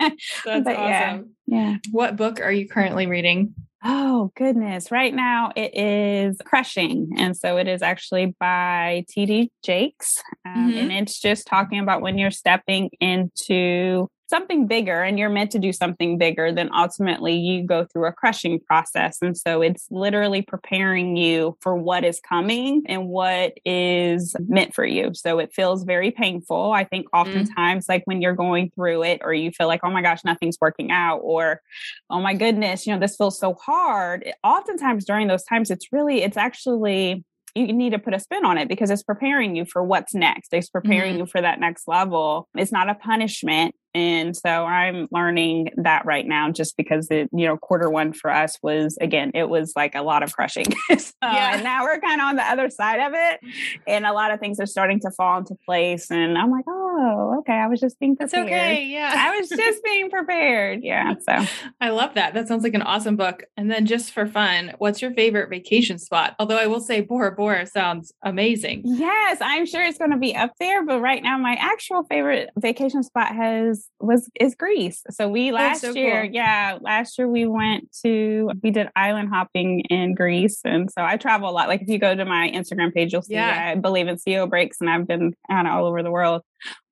That's 0.00 0.42
but 0.44 0.76
awesome. 0.76 0.76
Yeah, 0.76 1.20
yeah. 1.46 1.76
What 1.92 2.16
book 2.16 2.40
are 2.40 2.52
you 2.52 2.68
currently 2.68 3.06
reading? 3.06 3.54
Oh, 3.86 4.32
goodness. 4.34 4.90
Right 4.90 5.14
now 5.14 5.52
it 5.54 5.76
is 5.76 6.38
Crushing. 6.42 7.10
And 7.18 7.36
so 7.36 7.58
it 7.58 7.68
is 7.68 7.82
actually 7.82 8.34
by 8.40 9.04
TD 9.14 9.50
Jakes. 9.62 10.22
Um, 10.46 10.70
mm-hmm. 10.70 10.78
And 10.78 10.92
it's 10.92 11.20
just 11.20 11.46
talking 11.46 11.80
about 11.80 12.00
when 12.00 12.16
you're 12.16 12.30
stepping 12.30 12.90
into 12.98 14.08
something 14.28 14.66
bigger 14.66 15.02
and 15.02 15.18
you're 15.18 15.28
meant 15.28 15.50
to 15.52 15.58
do 15.58 15.72
something 15.72 16.18
bigger, 16.18 16.52
then 16.52 16.70
ultimately 16.74 17.34
you 17.34 17.64
go 17.64 17.84
through 17.84 18.06
a 18.06 18.12
crushing 18.12 18.58
process. 18.60 19.18
And 19.20 19.36
so 19.36 19.62
it's 19.62 19.86
literally 19.90 20.42
preparing 20.42 21.16
you 21.16 21.56
for 21.60 21.76
what 21.76 22.04
is 22.04 22.20
coming 22.20 22.82
and 22.86 23.08
what 23.08 23.54
is 23.64 24.34
meant 24.48 24.74
for 24.74 24.84
you. 24.84 25.12
So 25.14 25.38
it 25.38 25.52
feels 25.52 25.84
very 25.84 26.10
painful. 26.10 26.72
I 26.72 26.84
think 26.84 27.06
mm-hmm. 27.06 27.20
oftentimes, 27.20 27.86
mm. 27.86 27.88
like 27.88 28.02
when 28.06 28.22
you're 28.22 28.34
going 28.34 28.70
through 28.74 29.04
it, 29.04 29.20
or 29.22 29.34
you 29.34 29.50
feel 29.50 29.66
like, 29.66 29.80
oh 29.84 29.90
my 29.90 30.02
gosh, 30.02 30.24
nothing's 30.24 30.58
working 30.60 30.90
out, 30.90 31.18
or 31.18 31.60
oh 32.10 32.20
my 32.20 32.34
goodness, 32.34 32.86
you 32.86 32.92
know, 32.92 33.00
this 33.00 33.16
feels 33.16 33.38
so 33.38 33.54
hard. 33.54 34.32
Oftentimes 34.42 35.04
during 35.04 35.28
those 35.28 35.44
times, 35.44 35.70
it's 35.70 35.92
really, 35.92 36.22
it's 36.22 36.36
actually 36.36 37.24
you 37.54 37.72
need 37.72 37.90
to 37.90 38.00
put 38.00 38.14
a 38.14 38.18
spin 38.18 38.44
on 38.44 38.58
it 38.58 38.68
because 38.68 38.90
it's 38.90 39.04
preparing 39.04 39.54
you 39.54 39.64
for 39.64 39.82
what's 39.82 40.12
next. 40.12 40.52
It's 40.52 40.68
preparing 40.68 41.12
mm-hmm. 41.12 41.20
you 41.20 41.26
for 41.26 41.40
that 41.40 41.60
next 41.60 41.86
level. 41.86 42.48
It's 42.56 42.72
not 42.72 42.90
a 42.90 42.94
punishment 42.94 43.76
And 43.94 44.36
so 44.36 44.48
I'm 44.48 45.06
learning 45.12 45.70
that 45.76 46.04
right 46.04 46.26
now 46.26 46.50
just 46.50 46.76
because 46.76 47.08
it, 47.10 47.30
you 47.32 47.46
know, 47.46 47.56
quarter 47.56 47.88
one 47.88 48.12
for 48.12 48.30
us 48.30 48.58
was 48.60 48.98
again, 49.00 49.30
it 49.34 49.48
was 49.48 49.72
like 49.76 49.94
a 49.94 50.02
lot 50.02 50.22
of 50.24 50.34
crushing. 50.34 50.66
so, 50.98 51.12
yeah. 51.22 51.54
And 51.54 51.64
now 51.64 51.84
we're 51.84 52.00
kind 52.00 52.20
of 52.20 52.26
on 52.26 52.36
the 52.36 52.42
other 52.42 52.70
side 52.70 53.00
of 53.00 53.12
it. 53.14 53.40
And 53.86 54.04
a 54.04 54.12
lot 54.12 54.32
of 54.32 54.40
things 54.40 54.58
are 54.58 54.66
starting 54.66 54.98
to 55.00 55.10
fall 55.12 55.38
into 55.38 55.54
place. 55.64 56.10
And 56.10 56.36
I'm 56.36 56.50
like, 56.50 56.64
oh, 56.68 57.36
okay. 57.38 57.52
I 57.52 57.68
was 57.68 57.80
just 57.80 58.00
being 58.00 58.16
prepared. 58.16 58.48
That's 58.48 58.52
okay. 58.52 58.84
Yeah. 58.86 59.14
I 59.16 59.38
was 59.38 59.48
just 59.48 59.84
being 59.84 60.10
prepared. 60.10 60.82
Yeah. 60.82 61.14
So 61.20 61.46
I 61.80 61.90
love 61.90 62.14
that. 62.14 62.34
That 62.34 62.48
sounds 62.48 62.64
like 62.64 62.74
an 62.74 62.82
awesome 62.82 63.16
book. 63.16 63.44
And 63.56 63.70
then 63.70 63.86
just 63.86 64.12
for 64.12 64.26
fun, 64.26 64.74
what's 64.78 65.00
your 65.00 65.12
favorite 65.12 65.50
vacation 65.50 65.98
spot? 65.98 66.34
Although 66.40 66.58
I 66.58 66.66
will 66.66 66.80
say 66.80 67.00
Bora 67.00 67.32
Bora 67.32 67.66
sounds 67.66 68.12
amazing. 68.24 68.82
Yes, 68.84 69.38
I'm 69.40 69.66
sure 69.66 69.82
it's 69.82 69.98
going 69.98 70.10
to 70.10 70.16
be 70.16 70.34
up 70.34 70.52
there. 70.58 70.84
But 70.84 71.00
right 71.00 71.22
now, 71.22 71.38
my 71.38 71.56
actual 71.60 72.02
favorite 72.04 72.50
vacation 72.58 73.04
spot 73.04 73.34
has 73.34 73.83
was 74.00 74.28
is 74.40 74.54
Greece. 74.54 75.02
So 75.10 75.28
we 75.28 75.52
last 75.52 75.80
so 75.80 75.92
year, 75.92 76.22
cool. 76.22 76.34
yeah, 76.34 76.78
last 76.80 77.18
year 77.18 77.28
we 77.28 77.46
went 77.46 77.90
to 78.02 78.50
we 78.62 78.70
did 78.70 78.88
island 78.96 79.30
hopping 79.30 79.80
in 79.90 80.14
Greece, 80.14 80.60
and 80.64 80.90
so 80.90 81.04
I 81.04 81.16
travel 81.16 81.48
a 81.48 81.52
lot. 81.52 81.68
Like 81.68 81.82
if 81.82 81.88
you 81.88 81.98
go 81.98 82.14
to 82.14 82.24
my 82.24 82.50
Instagram 82.54 82.92
page, 82.92 83.12
you'll 83.12 83.22
see 83.22 83.34
yeah. 83.34 83.72
I 83.72 83.78
believe 83.78 84.08
in 84.08 84.16
CEO 84.16 84.48
breaks, 84.48 84.80
and 84.80 84.90
I've 84.90 85.06
been 85.06 85.34
kind 85.50 85.66
of 85.66 85.74
all 85.74 85.86
over 85.86 86.02
the 86.02 86.10
world 86.10 86.42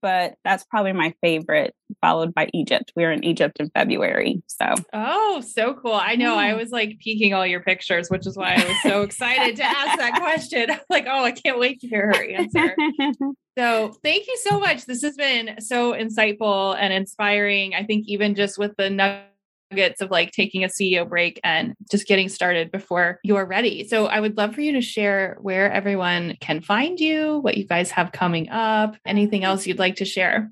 but 0.02 0.34
that's 0.44 0.64
probably 0.64 0.92
my 0.92 1.14
favorite, 1.22 1.74
followed 2.00 2.34
by 2.34 2.50
Egypt. 2.52 2.92
We 2.96 3.04
were 3.04 3.12
in 3.12 3.24
Egypt 3.24 3.58
in 3.60 3.70
February. 3.70 4.42
So, 4.48 4.74
oh, 4.92 5.40
so 5.40 5.74
cool. 5.74 5.94
I 5.94 6.16
know 6.16 6.36
I 6.36 6.54
was 6.54 6.70
like 6.70 6.98
peeking 6.98 7.34
all 7.34 7.46
your 7.46 7.62
pictures, 7.62 8.08
which 8.08 8.26
is 8.26 8.36
why 8.36 8.54
I 8.54 8.64
was 8.66 8.82
so 8.82 9.02
excited 9.02 9.56
to 9.56 9.64
ask 9.64 9.98
that 9.98 10.14
question. 10.20 10.70
like, 10.90 11.06
oh, 11.08 11.24
I 11.24 11.30
can't 11.30 11.58
wait 11.58 11.80
to 11.80 11.88
hear 11.88 12.08
her 12.08 12.24
answer. 12.24 12.76
so, 13.58 13.94
thank 14.02 14.26
you 14.26 14.36
so 14.42 14.58
much. 14.58 14.86
This 14.86 15.02
has 15.02 15.16
been 15.16 15.60
so 15.60 15.92
insightful 15.92 16.76
and 16.78 16.92
inspiring. 16.92 17.74
I 17.74 17.84
think 17.84 18.06
even 18.08 18.34
just 18.34 18.58
with 18.58 18.72
the 18.76 18.90
nuggets 18.90 20.00
of 20.00 20.10
like 20.10 20.30
taking 20.32 20.64
a 20.64 20.68
CEO 20.68 21.08
break 21.08 21.40
and 21.44 21.74
just 21.90 22.06
getting 22.06 22.28
started 22.28 22.70
before 22.70 23.18
you're 23.24 23.46
ready. 23.46 23.86
So 23.88 24.06
I 24.06 24.20
would 24.20 24.36
love 24.36 24.54
for 24.54 24.60
you 24.60 24.72
to 24.72 24.80
share 24.80 25.36
where 25.40 25.70
everyone 25.72 26.36
can 26.40 26.60
find 26.60 26.98
you, 27.00 27.38
what 27.38 27.56
you 27.56 27.66
guys 27.66 27.90
have 27.90 28.12
coming 28.12 28.48
up, 28.50 28.96
anything 29.06 29.44
else 29.44 29.66
you'd 29.66 29.78
like 29.78 29.96
to 29.96 30.04
share. 30.04 30.50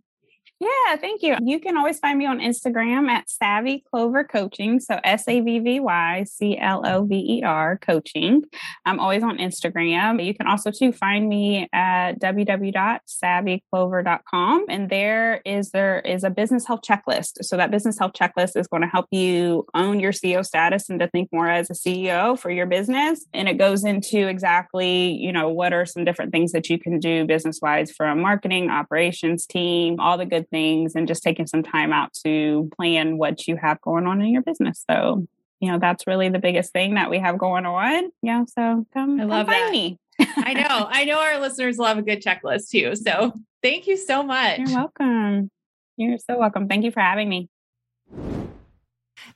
Yeah, 0.61 0.96
thank 0.96 1.23
you. 1.23 1.37
You 1.42 1.59
can 1.59 1.79
always 1.79 1.99
find 1.99 2.18
me 2.18 2.27
on 2.27 2.38
Instagram 2.38 3.09
at 3.09 3.31
Savvy 3.31 3.83
Clover 3.90 4.25
Coaching. 4.25 4.79
So 4.79 5.01
S 5.03 5.27
A 5.27 5.40
V 5.40 5.59
V 5.59 5.81
Y 5.81 6.25
C 6.25 6.59
L 6.59 6.87
O 6.87 7.07
V 7.07 7.38
E 7.38 7.42
R 7.42 7.79
Coaching. 7.79 8.42
I'm 8.85 9.01
always 9.01 9.23
on 9.23 9.38
Instagram. 9.38 10.23
You 10.23 10.35
can 10.35 10.46
also 10.46 10.70
too 10.70 10.92
find 10.92 11.31
me 11.31 11.66
at 11.73 12.20
www.savvyclover.com. 12.20 14.66
And 14.68 14.90
there 14.90 15.40
is 15.46 15.70
there 15.70 16.01
is 16.01 16.25
a 16.25 16.31
business 16.31 16.66
health 16.66 16.83
checklist. 16.87 17.42
So 17.42 17.57
that 17.57 17.70
business 17.70 17.99
health 17.99 18.12
checklist 18.12 18.61
is 18.61 18.66
going 18.66 18.83
to 18.83 18.88
help 18.88 19.07
you 19.11 19.64
own 19.73 19.99
your 19.99 20.12
CEO 20.12 20.44
status 20.44 20.90
and 20.90 21.01
to 21.01 21.09
think 21.09 21.31
more 21.33 21.49
as 21.49 21.70
a 21.70 21.75
CEO 21.75 22.38
for 22.38 22.51
your 22.51 22.66
business. 22.66 23.25
And 23.33 23.49
it 23.49 23.57
goes 23.57 23.83
into 23.83 24.29
exactly, 24.29 25.12
you 25.12 25.33
know, 25.33 25.49
what 25.49 25.73
are 25.73 25.87
some 25.87 26.05
different 26.05 26.33
things 26.33 26.53
that 26.53 26.68
you 26.68 26.79
can 26.79 26.99
do 26.99 27.25
business 27.25 27.61
wise 27.62 27.90
from 27.90 28.20
marketing, 28.20 28.68
operations 28.68 29.46
team, 29.46 29.99
all 29.99 30.18
the 30.18 30.27
good 30.27 30.49
things 30.50 30.94
and 30.94 31.08
just 31.08 31.22
taking 31.22 31.46
some 31.46 31.62
time 31.62 31.92
out 31.92 32.12
to 32.24 32.70
plan 32.76 33.18
what 33.18 33.46
you 33.46 33.56
have 33.56 33.80
going 33.80 34.06
on 34.06 34.20
in 34.20 34.28
your 34.28 34.42
business. 34.42 34.84
So, 34.90 35.26
you 35.60 35.70
know, 35.70 35.78
that's 35.78 36.06
really 36.06 36.28
the 36.28 36.38
biggest 36.38 36.72
thing 36.72 36.94
that 36.94 37.10
we 37.10 37.18
have 37.18 37.38
going 37.38 37.66
on. 37.66 38.10
Yeah. 38.22 38.44
So 38.46 38.86
come, 38.92 39.20
I 39.20 39.24
love 39.24 39.46
come 39.46 39.54
find 39.54 39.66
that. 39.66 39.72
me. 39.72 39.98
I 40.18 40.54
know. 40.54 40.88
I 40.90 41.04
know 41.04 41.18
our 41.18 41.38
listeners 41.38 41.78
love 41.78 41.98
a 41.98 42.02
good 42.02 42.22
checklist 42.22 42.70
too. 42.70 42.94
So 42.94 43.32
thank 43.62 43.86
you 43.86 43.96
so 43.96 44.22
much. 44.22 44.58
You're 44.58 44.74
welcome. 44.74 45.50
You're 45.96 46.18
so 46.18 46.38
welcome. 46.38 46.68
Thank 46.68 46.84
you 46.84 46.90
for 46.90 47.00
having 47.00 47.28
me. 47.28 47.48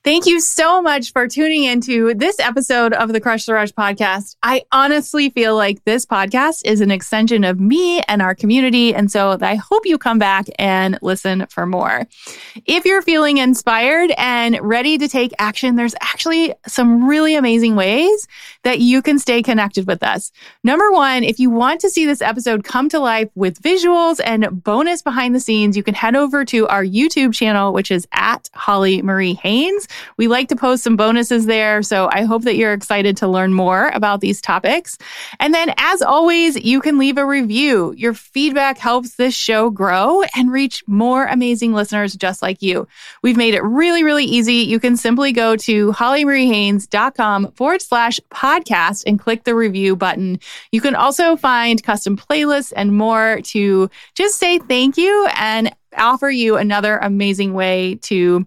Thank 0.05 0.27
you 0.27 0.39
so 0.41 0.83
much 0.83 1.13
for 1.13 1.27
tuning 1.27 1.65
into 1.65 2.13
this 2.13 2.39
episode 2.39 2.93
of 2.93 3.13
the 3.13 3.21
Crush 3.21 3.47
the 3.47 3.55
Rush 3.55 3.73
podcast. 3.73 4.37
I 4.43 4.65
honestly 4.71 5.31
feel 5.31 5.57
like 5.57 5.83
this 5.85 6.05
podcast 6.05 6.61
is 6.67 6.83
an 6.83 6.91
extension 6.91 7.43
of 7.43 7.59
me 7.59 8.01
and 8.03 8.21
our 8.21 8.35
community. 8.35 8.95
And 8.95 9.11
so 9.11 9.39
I 9.41 9.55
hope 9.55 9.87
you 9.87 9.97
come 9.97 10.19
back 10.19 10.47
and 10.59 10.99
listen 11.01 11.47
for 11.47 11.65
more. 11.65 12.07
If 12.67 12.85
you're 12.85 13.01
feeling 13.03 13.39
inspired 13.39 14.13
and 14.19 14.59
ready 14.61 14.99
to 14.99 15.09
take 15.09 15.33
action, 15.39 15.77
there's 15.77 15.95
actually 16.03 16.53
some 16.67 17.09
really 17.09 17.35
amazing 17.35 17.75
ways 17.75 18.29
that 18.65 18.81
you 18.81 19.03
can 19.03 19.19
stay 19.19 19.43
connected 19.43 19.87
with 19.87 20.03
us. 20.03 20.33
Number 20.65 20.91
one, 20.91 21.23
if 21.23 21.39
you 21.39 21.51
want 21.51 21.81
to 21.83 21.91
see 21.91 22.07
this 22.07 22.23
episode 22.23 22.65
come 22.65 22.89
to 22.89 22.99
life 22.99 23.29
with 23.35 23.61
visuals 23.61 24.21
and 24.25 24.65
bonus 24.65 25.03
behind 25.03 25.35
the 25.35 25.41
scenes, 25.41 25.77
you 25.77 25.83
can 25.83 25.95
head 25.95 26.17
over 26.17 26.45
to 26.47 26.67
our 26.69 26.83
YouTube 26.83 27.35
channel, 27.35 27.73
which 27.73 27.91
is 27.91 28.09
at 28.13 28.49
Holly 28.55 29.03
Marie 29.03 29.35
Haynes. 29.35 29.87
We 30.17 30.29
like 30.29 30.49
to 30.49 30.57
post 30.57 30.83
some 30.83 30.97
bonuses 30.97 31.47
there. 31.47 31.83
So 31.83 32.09
I 32.11 32.23
hope 32.23 32.43
that 32.43 32.57
you're 32.57 32.73
excited 32.73 33.19
to 33.19 33.29
learn 33.29 33.53
more 33.53 33.89
about 33.89 34.21
these 34.21 34.41
topics. 34.41 34.97
And 35.39 35.53
then, 35.53 35.75
as 35.77 36.01
always, 36.01 36.57
you 36.57 36.81
can 36.81 36.99
leave 36.99 37.19
a 37.19 37.27
review. 37.27 37.93
Your 37.97 38.15
feedback 38.15 38.79
helps 38.79 39.17
this 39.17 39.35
show 39.35 39.69
grow 39.69 40.23
and 40.35 40.51
reach 40.51 40.83
more 40.87 41.27
amazing 41.27 41.75
listeners 41.75 42.15
just 42.15 42.41
like 42.41 42.63
you. 42.63 42.89
We've 43.23 43.37
made 43.37 43.55
it 43.55 43.63
really, 43.63 44.03
really 44.03 44.25
easy. 44.25 44.55
You 44.55 44.81
can 44.81 44.97
simply 44.97 45.33
go 45.33 45.57
to 45.57 45.93
hollymariehaynes.com 45.93 47.53
forward 47.53 47.83
slash 47.83 48.21
podcast 48.31 48.54
and 49.07 49.19
click 49.19 49.45
the 49.45 49.55
review 49.55 49.97
button. 49.97 50.39
You 50.73 50.81
can 50.81 50.95
also 50.95 51.37
find 51.37 51.83
custom 51.83 52.17
playlists 52.17 52.73
and 52.77 52.97
more 52.97 53.41
to 53.45 53.91
just 54.15 54.39
say 54.39 54.59
thank 54.59 54.97
you 54.97 55.29
and 55.37 55.75
offer 55.97 56.31
you 56.31 56.57
another 56.57 56.99
amazing 56.99 57.55
way 57.55 57.97
to 58.03 58.47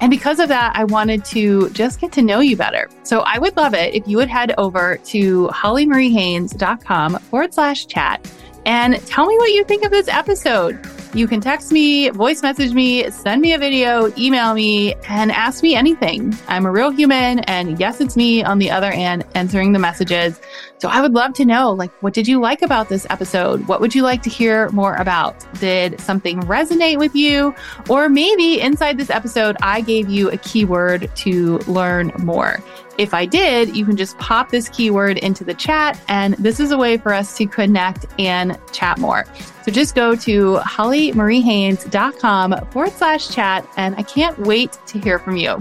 And 0.00 0.10
because 0.10 0.38
of 0.38 0.48
that, 0.48 0.76
I 0.76 0.84
wanted 0.84 1.24
to 1.26 1.70
just 1.70 2.00
get 2.00 2.12
to 2.12 2.22
know 2.22 2.40
you 2.40 2.56
better. 2.56 2.88
So 3.02 3.20
I 3.20 3.38
would 3.38 3.56
love 3.56 3.74
it 3.74 3.94
if 3.94 4.06
you 4.06 4.16
would 4.18 4.28
head 4.28 4.54
over 4.58 4.98
to 5.06 5.48
hollymariehaynes.com 5.48 7.18
forward 7.18 7.54
slash 7.54 7.86
chat 7.86 8.30
and 8.66 9.04
tell 9.06 9.26
me 9.26 9.36
what 9.38 9.50
you 9.50 9.64
think 9.64 9.84
of 9.84 9.90
this 9.90 10.08
episode. 10.08 10.78
You 11.14 11.26
can 11.26 11.40
text 11.40 11.72
me, 11.72 12.10
voice 12.10 12.42
message 12.42 12.74
me, 12.74 13.10
send 13.10 13.40
me 13.40 13.54
a 13.54 13.58
video, 13.58 14.12
email 14.18 14.52
me, 14.52 14.94
and 15.08 15.32
ask 15.32 15.62
me 15.62 15.74
anything. 15.74 16.36
I'm 16.48 16.66
a 16.66 16.70
real 16.70 16.90
human. 16.90 17.38
And 17.40 17.80
yes, 17.80 18.00
it's 18.00 18.14
me 18.14 18.44
on 18.44 18.58
the 18.58 18.70
other 18.70 18.90
end 18.90 19.24
answering 19.34 19.72
the 19.72 19.78
messages. 19.78 20.38
So 20.78 20.88
I 20.88 21.00
would 21.00 21.12
love 21.12 21.32
to 21.34 21.44
know, 21.44 21.72
like, 21.72 21.90
what 22.02 22.14
did 22.14 22.28
you 22.28 22.40
like 22.40 22.62
about 22.62 22.88
this 22.88 23.06
episode? 23.10 23.66
What 23.66 23.80
would 23.80 23.94
you 23.94 24.02
like 24.02 24.22
to 24.22 24.30
hear 24.30 24.70
more 24.70 24.94
about? 24.94 25.44
Did 25.58 26.00
something 26.00 26.40
resonate 26.42 26.98
with 26.98 27.16
you? 27.16 27.52
Or 27.88 28.08
maybe 28.08 28.60
inside 28.60 28.96
this 28.96 29.10
episode, 29.10 29.56
I 29.60 29.80
gave 29.80 30.08
you 30.08 30.30
a 30.30 30.36
keyword 30.36 31.10
to 31.16 31.58
learn 31.66 32.12
more. 32.18 32.62
If 32.96 33.12
I 33.14 33.26
did, 33.26 33.76
you 33.76 33.84
can 33.84 33.96
just 33.96 34.18
pop 34.18 34.50
this 34.50 34.68
keyword 34.68 35.18
into 35.18 35.44
the 35.44 35.54
chat, 35.54 36.00
and 36.08 36.34
this 36.34 36.58
is 36.58 36.72
a 36.72 36.78
way 36.78 36.96
for 36.96 37.12
us 37.12 37.36
to 37.36 37.46
connect 37.46 38.06
and 38.18 38.58
chat 38.72 38.98
more. 38.98 39.24
So 39.64 39.70
just 39.70 39.94
go 39.94 40.16
to 40.16 40.56
hollymariehaynes.com 40.56 42.66
forward 42.70 42.92
slash 42.92 43.28
chat, 43.28 43.64
and 43.76 43.94
I 43.96 44.02
can't 44.02 44.36
wait 44.40 44.76
to 44.86 44.98
hear 44.98 45.20
from 45.20 45.36
you. 45.36 45.58